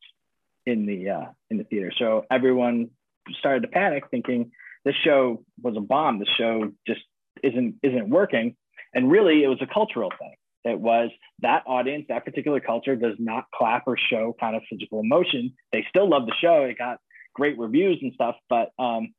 [0.65, 1.93] in the uh, in the theater.
[1.99, 2.91] So everyone
[3.39, 4.53] started to panic thinking
[4.85, 6.21] this show was a bomb.
[6.21, 7.03] The show just
[7.43, 8.57] isn't isn't working
[8.97, 10.35] and really it was a cultural thing.
[10.65, 11.11] It was
[11.43, 15.55] that audience that particular culture does not clap or show kind of physical emotion.
[15.73, 16.65] They still love the show.
[16.65, 16.99] It got
[17.35, 19.13] great reviews and stuff but um,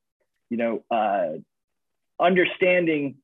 [0.49, 1.37] you know uh,
[2.19, 3.15] understanding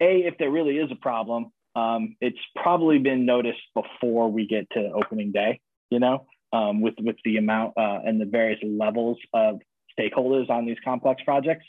[0.00, 4.68] a if there really is a problem um, it's probably been noticed before we get
[4.70, 9.18] to opening day you know um, with with the amount uh, and the various levels
[9.32, 9.60] of
[9.98, 11.64] stakeholders on these complex projects.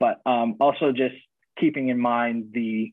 [0.00, 1.14] But um, also just
[1.58, 2.92] keeping in mind the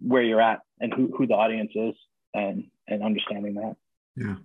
[0.00, 1.94] where you're at and who, who the audience is
[2.34, 3.76] and and understanding that
[4.16, 4.36] yeah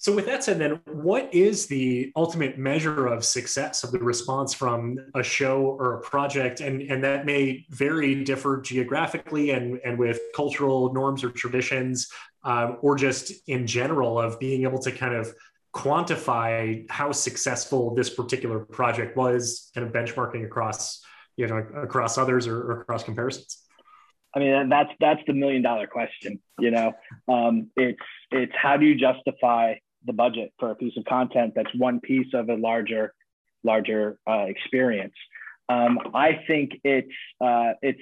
[0.00, 4.54] so, with that said, then, what is the ultimate measure of success of the response
[4.54, 6.60] from a show or a project?
[6.60, 12.08] And, and that may vary, differ geographically and, and with cultural norms or traditions,
[12.44, 15.34] um, or just in general of being able to kind of
[15.74, 21.02] quantify how successful this particular project was, kind of benchmarking across,
[21.38, 23.62] you know, across others or, or across comparisons.
[24.34, 26.40] I mean, that's that's the million dollar question.
[26.58, 26.92] You know,
[27.28, 27.98] um, it's
[28.30, 32.34] it's how do you justify the budget for a piece of content that's one piece
[32.34, 33.14] of a larger
[33.64, 35.14] larger uh, experience.
[35.68, 38.00] Um, I think it's uh, it's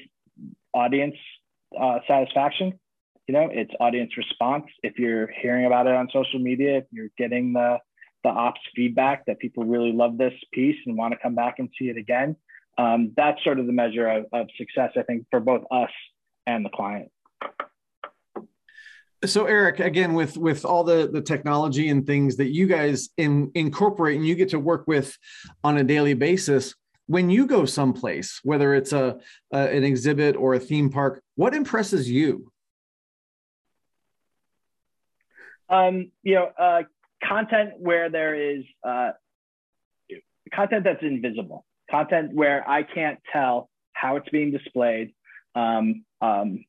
[0.74, 1.16] audience
[1.78, 2.78] uh, satisfaction.
[3.28, 4.64] You know, it's audience response.
[4.82, 7.78] If you're hearing about it on social media, if you're getting the
[8.24, 11.68] the ops feedback that people really love this piece and want to come back and
[11.78, 12.34] see it again,
[12.78, 14.92] um, that's sort of the measure of, of success.
[14.96, 15.90] I think for both us
[16.46, 17.10] and the client
[19.24, 23.50] so eric again with with all the the technology and things that you guys in,
[23.54, 25.16] incorporate and you get to work with
[25.64, 26.74] on a daily basis
[27.06, 29.18] when you go someplace whether it's a,
[29.52, 32.52] a an exhibit or a theme park what impresses you
[35.70, 36.82] um you know uh
[37.24, 39.10] content where there is uh
[40.52, 45.12] content that's invisible content where i can't tell how it's being displayed
[45.54, 46.64] um, um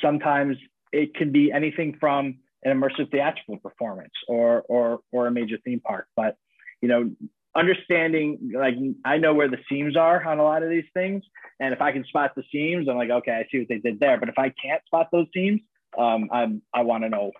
[0.00, 0.56] sometimes
[0.92, 5.80] it can be anything from an immersive theatrical performance or or or a major theme
[5.80, 6.06] park.
[6.16, 6.36] But
[6.80, 7.10] you know,
[7.54, 11.24] understanding like I know where the seams are on a lot of these things,
[11.60, 14.00] and if I can spot the seams, I'm like, okay, I see what they did
[14.00, 14.18] there.
[14.18, 15.60] But if I can't spot those seams,
[15.98, 17.32] um, I'm I want to know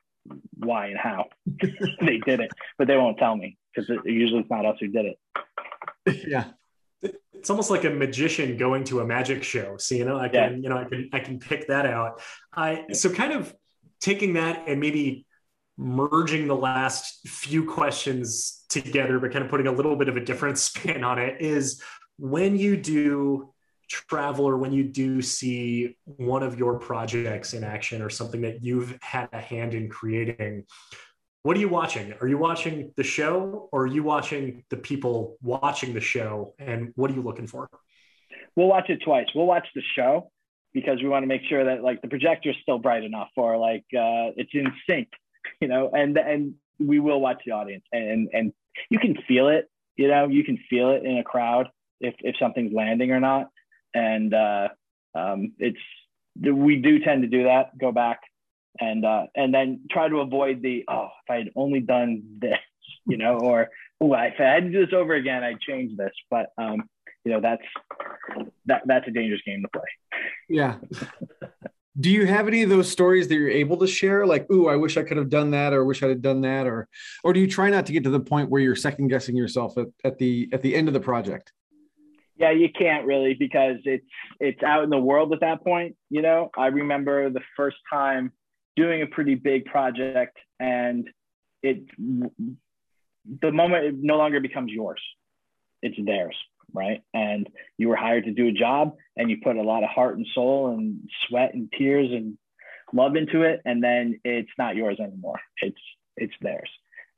[0.58, 1.26] why and how
[2.00, 5.06] they did it, but they won't tell me because usually it's not us who did
[5.06, 5.18] it.
[6.26, 6.44] Yeah,
[7.38, 9.76] it's almost like a magician going to a magic show.
[9.76, 10.58] So you know, I can yeah.
[10.58, 12.20] you know I can I can pick that out.
[12.52, 13.54] I so kind of
[14.00, 15.26] taking that and maybe
[15.76, 20.24] merging the last few questions together, but kind of putting a little bit of a
[20.24, 21.82] different spin on it is
[22.18, 23.52] when you do
[23.88, 28.62] travel or when you do see one of your projects in action or something that
[28.62, 30.64] you've had a hand in creating
[31.42, 32.14] what are you watching?
[32.20, 36.54] Are you watching the show or are you watching the people watching the show?
[36.58, 37.68] And what are you looking for?
[38.56, 39.26] We'll watch it twice.
[39.34, 40.30] We'll watch the show
[40.74, 43.56] because we want to make sure that like the projector is still bright enough or
[43.56, 45.08] like uh, it's in sync,
[45.60, 48.52] you know, and and we will watch the audience and and
[48.90, 51.68] you can feel it, you know, you can feel it in a crowd
[52.00, 53.48] if if something's landing or not.
[53.94, 54.68] And uh,
[55.14, 55.78] um, it's
[56.40, 57.76] we do tend to do that.
[57.78, 58.20] Go back
[58.80, 62.58] and uh, and then try to avoid the oh if I had only done this
[63.06, 63.68] you know or
[64.00, 66.88] oh if I had to do this over again I'd change this but um,
[67.24, 67.62] you know that's
[68.66, 69.88] that that's a dangerous game to play.
[70.48, 70.76] Yeah.
[72.00, 74.76] do you have any of those stories that you're able to share like ooh i
[74.76, 76.88] wish i could have done that or wish i had done that or
[77.24, 79.76] or do you try not to get to the point where you're second guessing yourself
[79.76, 81.52] at, at the at the end of the project
[82.36, 84.06] yeah you can't really because it's
[84.38, 88.32] it's out in the world at that point you know i remember the first time
[88.82, 91.08] doing a pretty big project and
[91.62, 95.00] it the moment it no longer becomes yours
[95.82, 96.36] it's theirs,
[96.72, 97.02] right?
[97.14, 100.16] And you were hired to do a job and you put a lot of heart
[100.16, 102.36] and soul and sweat and tears and
[102.92, 103.60] love into it.
[103.64, 105.40] And then it's not yours anymore.
[105.62, 105.80] It's,
[106.16, 106.70] it's theirs.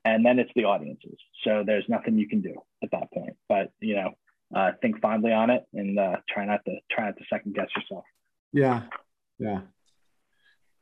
[0.03, 1.17] And then it's the audiences.
[1.43, 3.35] So there's nothing you can do at that point.
[3.47, 4.11] But, you know,
[4.55, 7.69] uh, think fondly on it and uh, try not to try not to second guess
[7.75, 8.03] yourself.
[8.51, 8.81] Yeah.
[9.39, 9.61] Yeah.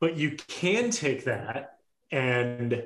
[0.00, 1.76] But you can take that
[2.10, 2.82] and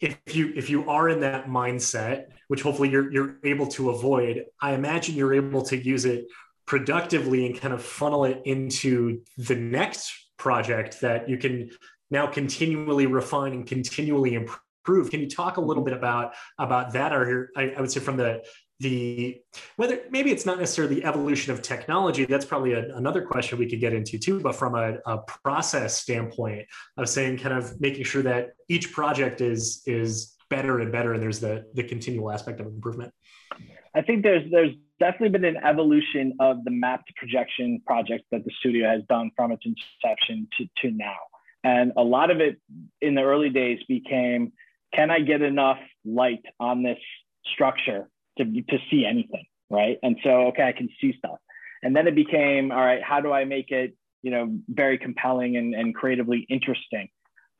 [0.00, 4.44] if you if you are in that mindset, which hopefully you're you're able to avoid,
[4.60, 6.26] I imagine you're able to use it
[6.66, 11.70] productively and kind of funnel it into the next project that you can
[12.10, 15.10] now continually refine and continually improve.
[15.10, 17.12] Can you talk a little bit about about that?
[17.12, 18.42] Or I, I would say from the
[18.80, 19.40] the
[19.76, 23.68] whether maybe it's not necessarily the evolution of technology that's probably a, another question we
[23.68, 26.66] could get into too but from a, a, process standpoint
[26.96, 31.22] of saying kind of making sure that each project is is better and better and
[31.22, 33.12] there's the the continual aspect of improvement.
[33.94, 38.50] I think there's there's definitely been an evolution of the mapped projection project that the
[38.60, 41.16] studio has done from its inception to, to now.
[41.64, 42.60] And a lot of it
[43.00, 44.52] in the early days became
[44.94, 46.98] can i get enough light on this
[47.52, 48.08] structure
[48.38, 49.98] to, to see anything, right?
[50.02, 51.38] And so, okay, I can see stuff.
[51.82, 55.56] And then it became, all right, how do I make it, you know, very compelling
[55.56, 57.08] and, and creatively interesting?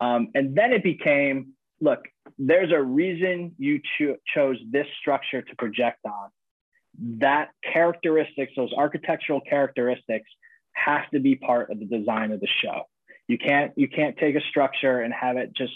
[0.01, 2.01] Um, and then it became, look,
[2.39, 6.31] there's a reason you cho- chose this structure to project on.
[7.21, 10.31] That characteristics, those architectural characteristics,
[10.73, 12.83] have to be part of the design of the show.
[13.29, 15.73] You can't you can't take a structure and have it just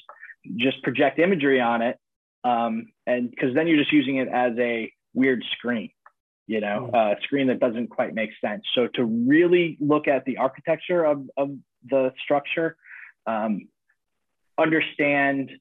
[0.57, 1.99] just project imagery on it
[2.45, 5.91] um, and because then you're just using it as a weird screen
[6.49, 8.65] you know a screen that doesn't quite make sense.
[8.75, 11.51] So to really look at the architecture of, of
[11.89, 12.77] the structure
[13.27, 13.69] um,
[14.57, 15.53] understand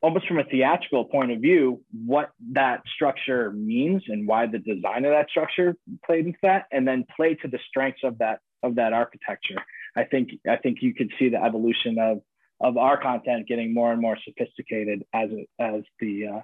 [0.00, 5.04] almost from a theatrical point of view what that structure means and why the design
[5.04, 8.76] of that structure played into that and then play to the strengths of that of
[8.76, 9.60] that architecture.
[9.96, 12.22] I think i think you could see the evolution of
[12.60, 16.40] of our content getting more and more sophisticated as it as the uh,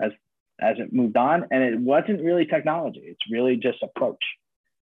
[0.00, 0.12] as
[0.60, 1.46] as it moved on.
[1.50, 3.02] And it wasn't really technology.
[3.04, 4.22] It's really just approach.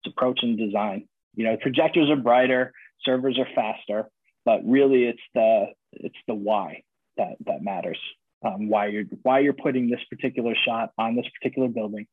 [0.04, 1.08] It's approach and design.
[1.36, 2.74] You know projectors are brighter
[3.06, 4.10] servers are faster
[4.46, 6.84] but really it's the it's the why
[7.18, 8.00] that that matters
[8.46, 12.08] um, why you're why you're putting this particular shot on this particular building.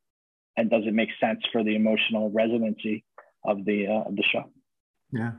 [0.56, 3.04] And does it make sense for the emotional residency
[3.44, 4.50] of the uh, of the show?
[5.12, 5.32] Yeah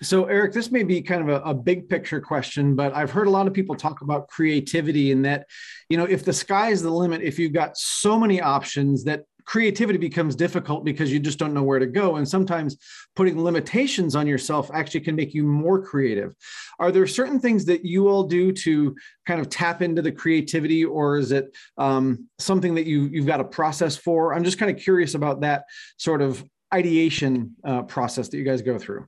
[0.00, 3.26] so, Eric, this may be kind of a, a, big picture question, but I've heard
[3.26, 5.46] a lot of people talk about creativity and that,
[5.88, 9.24] you know, if the sky is the limit, if you've got so many options that
[9.48, 12.16] creativity becomes difficult because you just don't know where to go.
[12.16, 12.76] And sometimes
[13.16, 16.34] putting limitations on yourself actually can make you more creative.
[16.78, 18.94] Are there certain things that you all do to
[19.26, 23.40] kind of tap into the creativity, or is it um, something that you, you've got
[23.40, 24.34] a process for?
[24.34, 25.64] I'm just kind of curious about that
[25.96, 29.06] sort of ideation uh, process that you guys go through.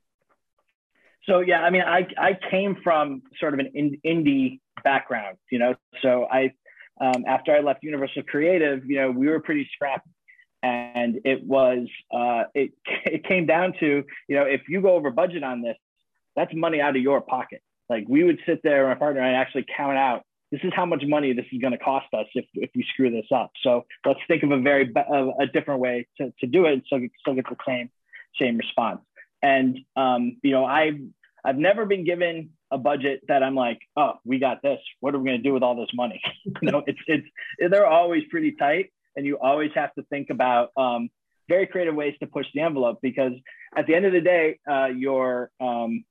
[1.28, 5.74] So yeah, I mean, I I came from sort of an indie background, you know.
[6.02, 6.52] So I,
[7.00, 10.10] um, after I left Universal Creative, you know, we were pretty scrappy,
[10.62, 12.72] and it was uh, it
[13.04, 15.76] it came down to you know if you go over budget on this,
[16.36, 17.62] that's money out of your pocket.
[17.88, 20.22] Like we would sit there, my partner and I actually count out.
[20.52, 23.08] This is how much money this is going to cost us if, if we screw
[23.08, 23.52] this up.
[23.62, 27.10] So let's think of a very a different way to, to do it, so we
[27.20, 27.90] still get the same
[28.40, 29.00] same response.
[29.42, 30.98] And um, you know, I
[31.44, 34.78] I've never been given a budget that I'm like, oh, we got this.
[35.00, 36.20] What are we going to do with all this money?
[36.62, 37.26] you know, it's it's
[37.58, 41.08] they're always pretty tight, and you always have to think about um,
[41.48, 43.32] very creative ways to push the envelope because
[43.76, 46.04] at the end of the day, uh, your um,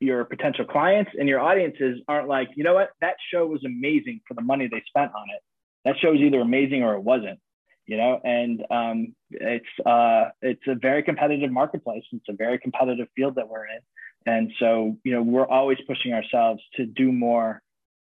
[0.00, 4.20] your potential clients and your audiences aren't like, you know what, that show was amazing
[4.26, 5.40] for the money they spent on it.
[5.84, 7.38] That show was either amazing or it wasn't
[7.86, 12.04] you know and um, it's uh, it's a very competitive marketplace.
[12.12, 13.80] It's a very competitive field that we're in.
[14.24, 17.60] And so you know we're always pushing ourselves to do more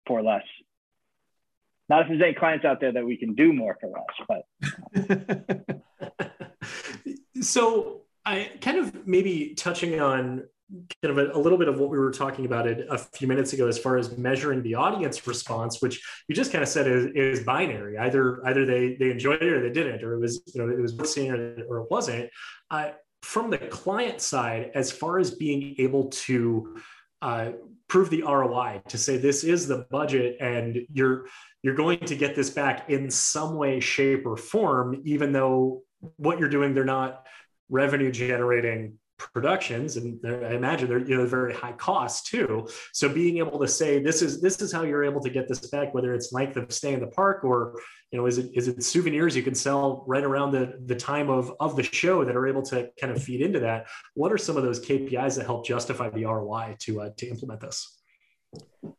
[0.07, 0.45] for less.
[1.89, 5.81] Not if there's any clients out there that we can do more for less but.
[7.41, 10.45] So i kind of maybe touching on
[11.03, 13.27] kind of a, a, little bit of what we were talking about it a few
[13.27, 16.87] minutes ago as far as measuring the audience response which you just kind of said
[16.87, 17.99] is, is binary.
[17.99, 20.81] Either either they they enjoyed it or they didn't or it was you know it
[20.81, 22.31] was seeing or, or it wasn't.
[22.71, 22.91] Uh,
[23.23, 26.77] from the client side as far as being able to
[27.23, 27.51] uh,
[27.89, 31.27] prove the roi to say this is the budget and you're
[31.63, 35.83] you're going to get this back in some way shape or form even though
[36.17, 37.27] what you're doing they're not
[37.69, 38.99] revenue generating
[39.33, 43.69] productions and i imagine they're you know very high cost too so being able to
[43.69, 46.57] say this is this is how you're able to get this back whether it's length
[46.57, 47.79] of stay in the park or
[48.11, 51.29] you know is it is it souvenirs you can sell right around the the time
[51.31, 54.39] of of the show that are able to kind of feed into that what are
[54.39, 58.01] some of those kpis that help justify the roi to uh, to implement this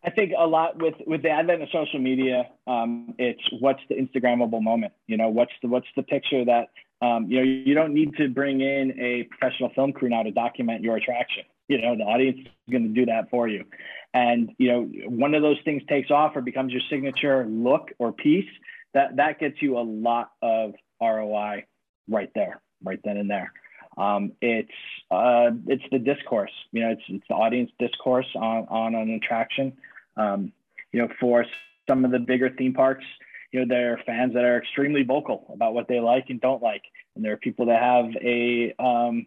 [0.03, 3.95] I think a lot with with the advent of social media, um, it's what's the
[3.95, 4.93] Instagrammable moment.
[5.07, 6.67] You know, what's the what's the picture that
[7.01, 10.31] um, you know you don't need to bring in a professional film crew now to
[10.31, 11.43] document your attraction.
[11.67, 13.65] You know, the audience is going to do that for you.
[14.13, 18.11] And you know, one of those things takes off or becomes your signature look or
[18.11, 18.49] piece.
[18.93, 21.65] That that gets you a lot of ROI
[22.09, 23.53] right there, right then and there.
[23.97, 24.69] Um, it's
[25.09, 26.51] uh, it's the discourse.
[26.71, 29.73] You know, it's it's the audience discourse on on an attraction.
[30.17, 30.51] Um,
[30.91, 31.45] you know, for
[31.89, 33.05] some of the bigger theme parks,
[33.51, 36.63] you know, there are fans that are extremely vocal about what they like and don't
[36.63, 36.83] like,
[37.15, 39.25] and there are people that have a um,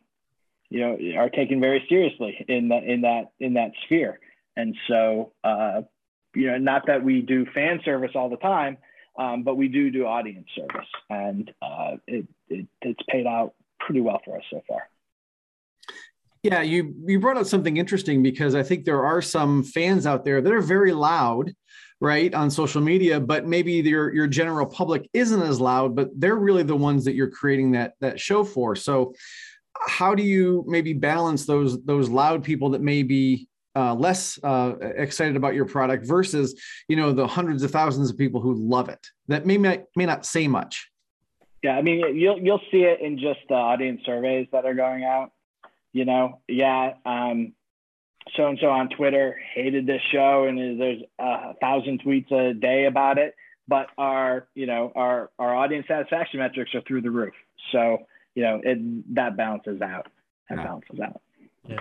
[0.71, 4.19] you know are taken very seriously in that in that in that sphere.
[4.57, 5.83] And so, uh,
[6.35, 8.79] you know, not that we do fan service all the time,
[9.19, 14.01] um, but we do do audience service, and uh, it, it it's paid out pretty
[14.01, 14.89] well for us so far.
[16.43, 20.25] Yeah, you you brought up something interesting because I think there are some fans out
[20.25, 21.53] there that are very loud,
[22.01, 26.37] right, on social media, but maybe your your general public isn't as loud, but they're
[26.37, 28.77] really the ones that you're creating that that show for.
[28.77, 29.15] So,
[29.79, 34.75] how do you maybe balance those those loud people that may be uh, less uh,
[34.97, 38.89] excited about your product versus you know the hundreds of thousands of people who love
[38.89, 40.89] it that may may, may not say much
[41.65, 45.03] yeah, I mean, you'll you'll see it in just the audience surveys that are going
[45.03, 45.33] out.
[45.95, 47.55] You know, yeah, um,
[48.37, 52.87] so and so on Twitter hated this show, and there's a thousand tweets a day
[52.87, 53.35] about it.
[53.67, 57.35] But our, you know, our our audience satisfaction metrics are through the roof.
[57.73, 57.99] So
[58.35, 60.09] you know, it that balances out.
[60.49, 60.65] That yeah.
[60.65, 61.21] balances out.
[61.69, 61.81] Yeah.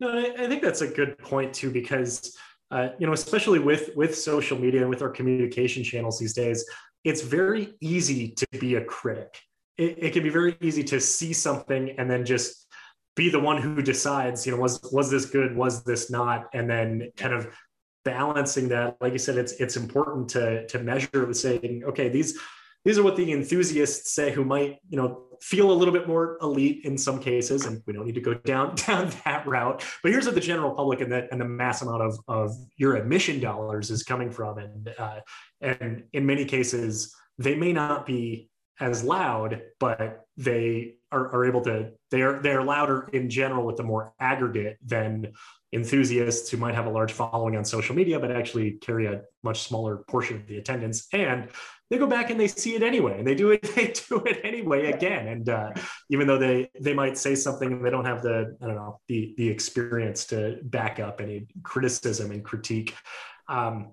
[0.00, 2.36] No, I, I think that's a good point too, because
[2.70, 6.64] uh, you know, especially with with social media and with our communication channels these days,
[7.04, 9.40] it's very easy to be a critic.
[9.78, 12.65] It, it can be very easy to see something and then just
[13.16, 16.70] be the one who decides, you know, was was this good, was this not, and
[16.70, 17.48] then kind of
[18.04, 18.96] balancing that.
[19.00, 22.38] Like you said, it's it's important to to measure with saying, okay, these
[22.84, 26.38] these are what the enthusiasts say who might, you know, feel a little bit more
[26.40, 29.84] elite in some cases, and we don't need to go down down that route.
[30.02, 32.96] But here's what the general public and the and the mass amount of of your
[32.96, 35.20] admission dollars is coming from, and uh,
[35.62, 41.62] and in many cases they may not be as loud, but they are, are able
[41.62, 45.32] to they are they're louder in general with the more aggregate than
[45.72, 49.62] enthusiasts who might have a large following on social media but actually carry a much
[49.62, 51.06] smaller portion of the attendance.
[51.12, 51.48] And
[51.90, 54.40] they go back and they see it anyway and they do it they do it
[54.44, 55.28] anyway again.
[55.28, 55.70] And uh,
[56.10, 59.00] even though they they might say something and they don't have the i don't know
[59.08, 62.94] the the experience to back up any criticism and critique
[63.48, 63.92] um,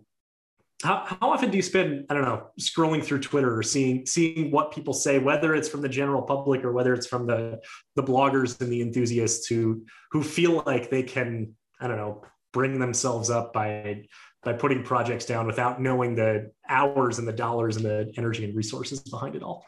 [0.84, 4.52] how, how often do you spend i don't know scrolling through twitter or seeing seeing
[4.52, 7.60] what people say whether it's from the general public or whether it's from the
[7.96, 12.22] the bloggers and the enthusiasts who who feel like they can i don't know
[12.52, 14.04] bring themselves up by
[14.44, 18.56] by putting projects down without knowing the hours and the dollars and the energy and
[18.56, 19.66] resources behind it all?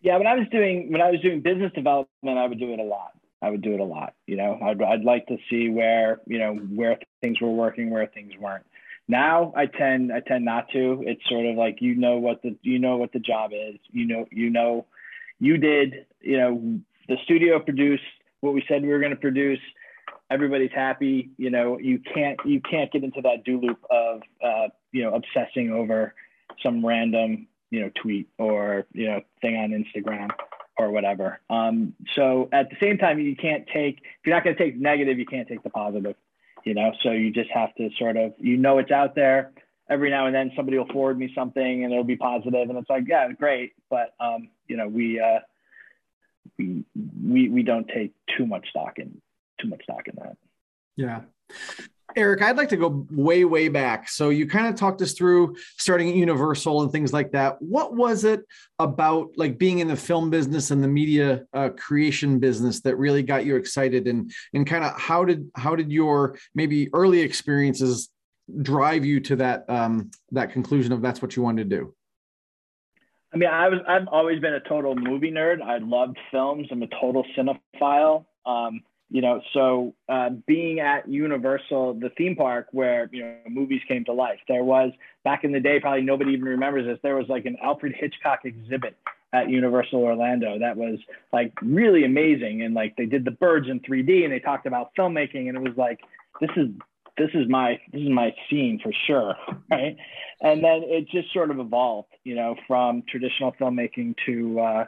[0.00, 2.78] Yeah when i was doing when i was doing business development i would do it
[2.78, 3.10] a lot.
[3.42, 4.58] I would do it a lot you know?
[4.62, 8.64] I'd, I'd like to see where you know where things were working where things weren't
[9.08, 12.56] now i tend i tend not to it's sort of like you know what the
[12.62, 14.84] you know what the job is you know you know
[15.38, 18.02] you did you know the studio produced
[18.40, 19.60] what we said we were going to produce
[20.30, 21.30] everybody's happy.
[21.36, 25.14] You know, you can't you can't get into that do loop of uh, you know
[25.14, 26.14] obsessing over
[26.62, 30.30] some random you know tweet or you know thing on Instagram
[30.78, 31.40] or whatever.
[31.48, 34.76] Um, so at the same time, you can't take if you're not going to take
[34.76, 36.16] negative, you can't take the positive.
[36.66, 39.52] You know, so you just have to sort of you know it's out there.
[39.88, 42.90] Every now and then, somebody will forward me something, and it'll be positive, and it's
[42.90, 43.74] like, yeah, great.
[43.88, 45.38] But um, you know, we uh,
[46.58, 46.84] we
[47.24, 49.22] we we don't take too much stock in
[49.60, 50.36] too much stock in that.
[50.96, 51.20] Yeah.
[52.16, 54.08] Eric, I'd like to go way, way back.
[54.08, 57.60] So you kind of talked us through starting at Universal and things like that.
[57.60, 58.40] What was it
[58.78, 63.22] about like being in the film business and the media uh, creation business that really
[63.22, 68.08] got you excited and and kind of how did how did your maybe early experiences
[68.62, 71.94] drive you to that um, that conclusion of that's what you wanted to do?
[73.34, 75.60] I mean, I was I've always been a total movie nerd.
[75.60, 76.68] I loved films.
[76.70, 78.24] I'm a total cinephile.
[78.46, 78.80] Um,
[79.10, 84.04] you know so uh, being at universal the theme park where you know movies came
[84.04, 84.92] to life there was
[85.24, 88.40] back in the day probably nobody even remembers this there was like an alfred hitchcock
[88.44, 88.96] exhibit
[89.32, 90.98] at Universal Orlando that was
[91.32, 92.62] like really amazing.
[92.62, 95.62] And like they did the birds in 3D and they talked about filmmaking and it
[95.62, 96.00] was like,
[96.40, 96.68] this is
[97.18, 99.34] this is my this is my scene for sure.
[99.70, 99.96] Right.
[100.40, 104.84] And then it just sort of evolved, you know, from traditional filmmaking to uh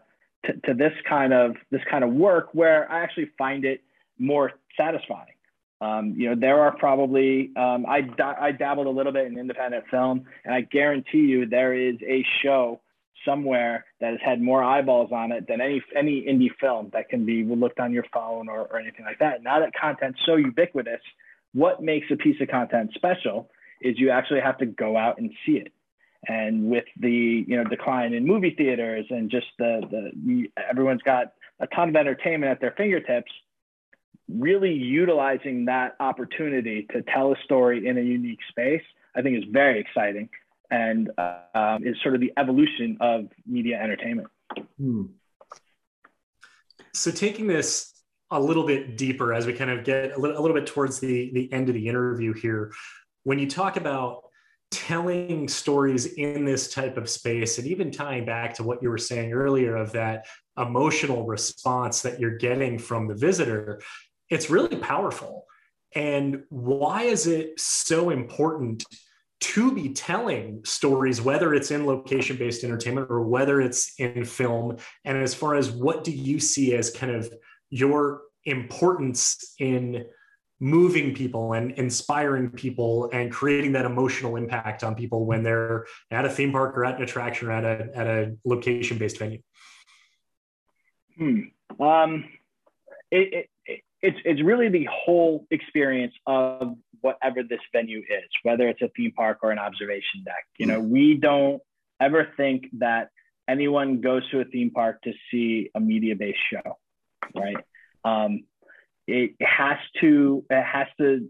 [0.46, 3.82] to, to this kind of this kind of work where I actually find it
[4.18, 5.34] more satisfying.
[5.80, 8.08] Um, you know, there are probably um, I,
[8.40, 12.24] I dabbled a little bit in independent film, and I guarantee you there is a
[12.42, 12.80] show
[13.24, 17.24] somewhere that has had more eyeballs on it than any any indie film that can
[17.24, 19.42] be looked on your phone or, or anything like that.
[19.42, 21.00] Now that content's so ubiquitous,
[21.54, 23.50] what makes a piece of content special
[23.80, 25.72] is you actually have to go out and see it.
[26.26, 29.80] And with the you know decline in movie theaters and just the
[30.24, 33.30] the everyone's got a ton of entertainment at their fingertips,
[34.28, 38.82] really utilizing that opportunity to tell a story in a unique space,
[39.16, 40.28] I think is very exciting
[40.70, 44.28] and uh, um, is sort of the evolution of media entertainment.
[44.78, 45.04] Hmm.
[46.92, 47.94] So, taking this
[48.30, 51.00] a little bit deeper as we kind of get a little, a little bit towards
[51.00, 52.72] the, the end of the interview here,
[53.24, 54.24] when you talk about
[54.70, 58.98] telling stories in this type of space and even tying back to what you were
[58.98, 60.26] saying earlier of that
[60.58, 63.80] emotional response that you're getting from the visitor
[64.30, 65.46] it's really powerful
[65.94, 68.84] and why is it so important
[69.40, 74.76] to be telling stories, whether it's in location based entertainment or whether it's in film?
[75.04, 77.32] And as far as what do you see as kind of
[77.70, 80.06] your importance in
[80.60, 86.24] moving people and inspiring people and creating that emotional impact on people when they're at
[86.24, 89.40] a theme park or at an attraction or at a, at a location based venue?
[91.16, 91.40] Hmm.
[91.80, 92.24] Um,
[93.10, 93.50] it, it,
[94.02, 99.12] it's, it's really the whole experience of whatever this venue is, whether it's a theme
[99.12, 100.44] park or an observation deck.
[100.58, 101.60] You know, we don't
[102.00, 103.10] ever think that
[103.48, 106.78] anyone goes to a theme park to see a media based show,
[107.34, 107.56] right?
[108.04, 108.44] Um,
[109.06, 111.28] it has to it has to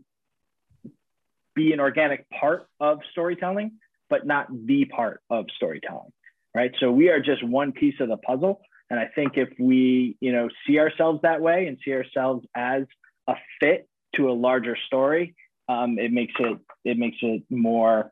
[1.54, 3.72] be an organic part of storytelling,
[4.10, 6.12] but not the part of storytelling,
[6.54, 6.72] right?
[6.80, 8.60] So we are just one piece of the puzzle.
[8.90, 12.84] And I think if we, you know, see ourselves that way and see ourselves as
[13.26, 15.34] a fit to a larger story,
[15.68, 18.10] um, it makes it it makes it more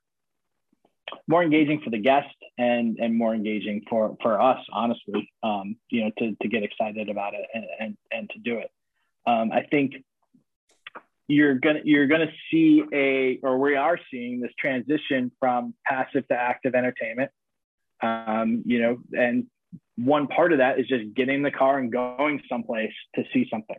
[1.29, 6.05] more engaging for the guest and and more engaging for for us honestly um, you
[6.05, 8.71] know to, to get excited about it and and, and to do it.
[9.27, 9.95] Um, i think
[11.29, 16.35] you're gonna you're gonna see a or we are seeing this transition from passive to
[16.35, 17.31] active entertainment.
[18.03, 19.47] Um, you know and
[19.97, 23.47] one part of that is just getting in the car and going someplace to see
[23.51, 23.77] something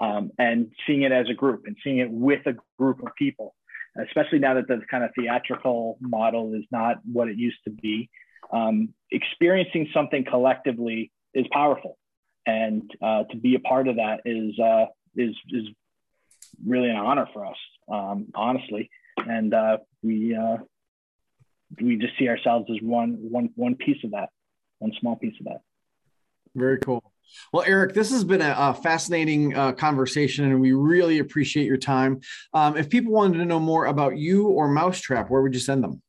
[0.00, 3.54] um, and seeing it as a group and seeing it with a group of people,
[4.00, 8.10] especially now that the kind of theatrical model is not what it used to be.
[8.52, 11.98] Um, experiencing something collectively is powerful,
[12.46, 14.86] and uh, to be a part of that is uh,
[15.16, 15.68] is is
[16.64, 17.56] really an honor for us,
[17.90, 18.90] um, honestly.
[19.16, 20.58] And uh, we uh,
[21.80, 24.28] we just see ourselves as one one one piece of that,
[24.84, 25.60] one small piece of that.
[26.54, 27.02] Very cool.
[27.52, 31.78] Well, Eric, this has been a, a fascinating uh, conversation, and we really appreciate your
[31.78, 32.20] time.
[32.52, 35.82] Um, if people wanted to know more about you or Mousetrappe, where would you send
[35.82, 36.02] them?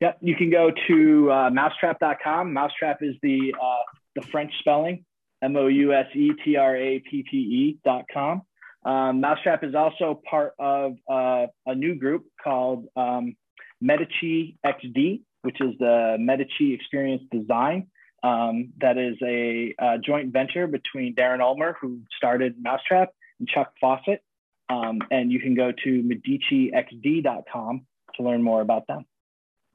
[0.00, 2.52] Yep, you can go to uh, mousetrappe.com.
[2.52, 3.82] Mousetrappe is the uh,
[4.14, 5.04] the French spelling,
[5.42, 7.36] M O U S E T R A P P
[7.84, 8.42] E.com.
[8.84, 13.36] Um, Mousetrappe is also part of uh, a new group called um,
[13.80, 17.88] Medici XD, which is the Medici Experience Design.
[18.22, 23.72] Um, that is a, a, joint venture between Darren Ulmer, who started Mousetrappe, and Chuck
[23.80, 24.22] Fawcett.
[24.68, 27.86] Um, and you can go to medicixd.com
[28.16, 29.06] to learn more about them.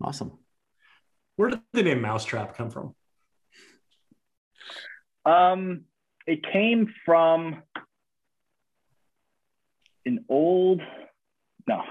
[0.01, 0.37] Awesome.
[1.37, 2.93] Where did the name Mousetrappe come from?
[5.25, 5.85] Um,
[6.27, 7.63] it came from
[10.05, 10.81] an old,
[11.67, 11.81] no,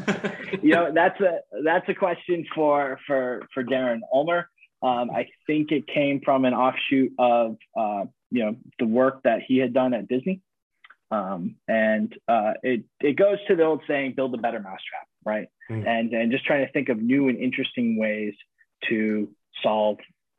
[0.62, 4.48] you know, that's a, that's a question for, for, for Darren Ulmer.
[4.82, 9.40] Um, I think it came from an offshoot of uh, you know the work that
[9.46, 10.40] he had done at Disney,
[11.12, 15.48] um, and uh, it it goes to the old saying, "Build a better mousetrap," right?
[15.70, 15.86] Mm.
[15.86, 18.34] And and just trying to think of new and interesting ways
[18.88, 19.28] to
[19.62, 19.98] solve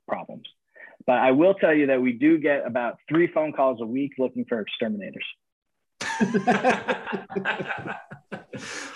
[0.10, 0.46] problems.
[1.06, 4.14] But I will tell you that we do get about three phone calls a week
[4.18, 5.26] looking for exterminators.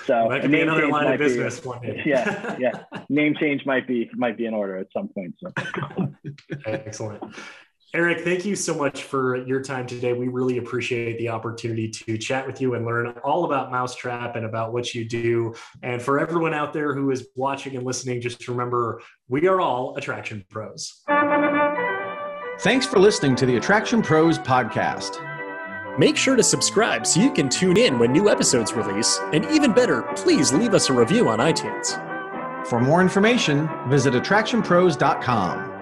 [0.06, 2.02] So that could be another line of business be, one day.
[2.06, 2.84] yeah, yeah.
[3.10, 5.36] Name change might be might be in order at some point.
[5.40, 5.52] So.
[6.66, 7.22] Excellent.
[7.94, 10.14] Eric, thank you so much for your time today.
[10.14, 14.46] We really appreciate the opportunity to chat with you and learn all about Mousetrappe and
[14.46, 15.56] about what you do.
[15.84, 19.96] And for everyone out there who is watching and listening, just remember we are all
[19.96, 21.02] attraction pros.
[22.60, 25.37] Thanks for listening to the Attraction Pros podcast.
[25.98, 29.20] Make sure to subscribe so you can tune in when new episodes release.
[29.34, 31.98] And even better, please leave us a review on iTunes.
[32.68, 35.77] For more information, visit attractionpros.com.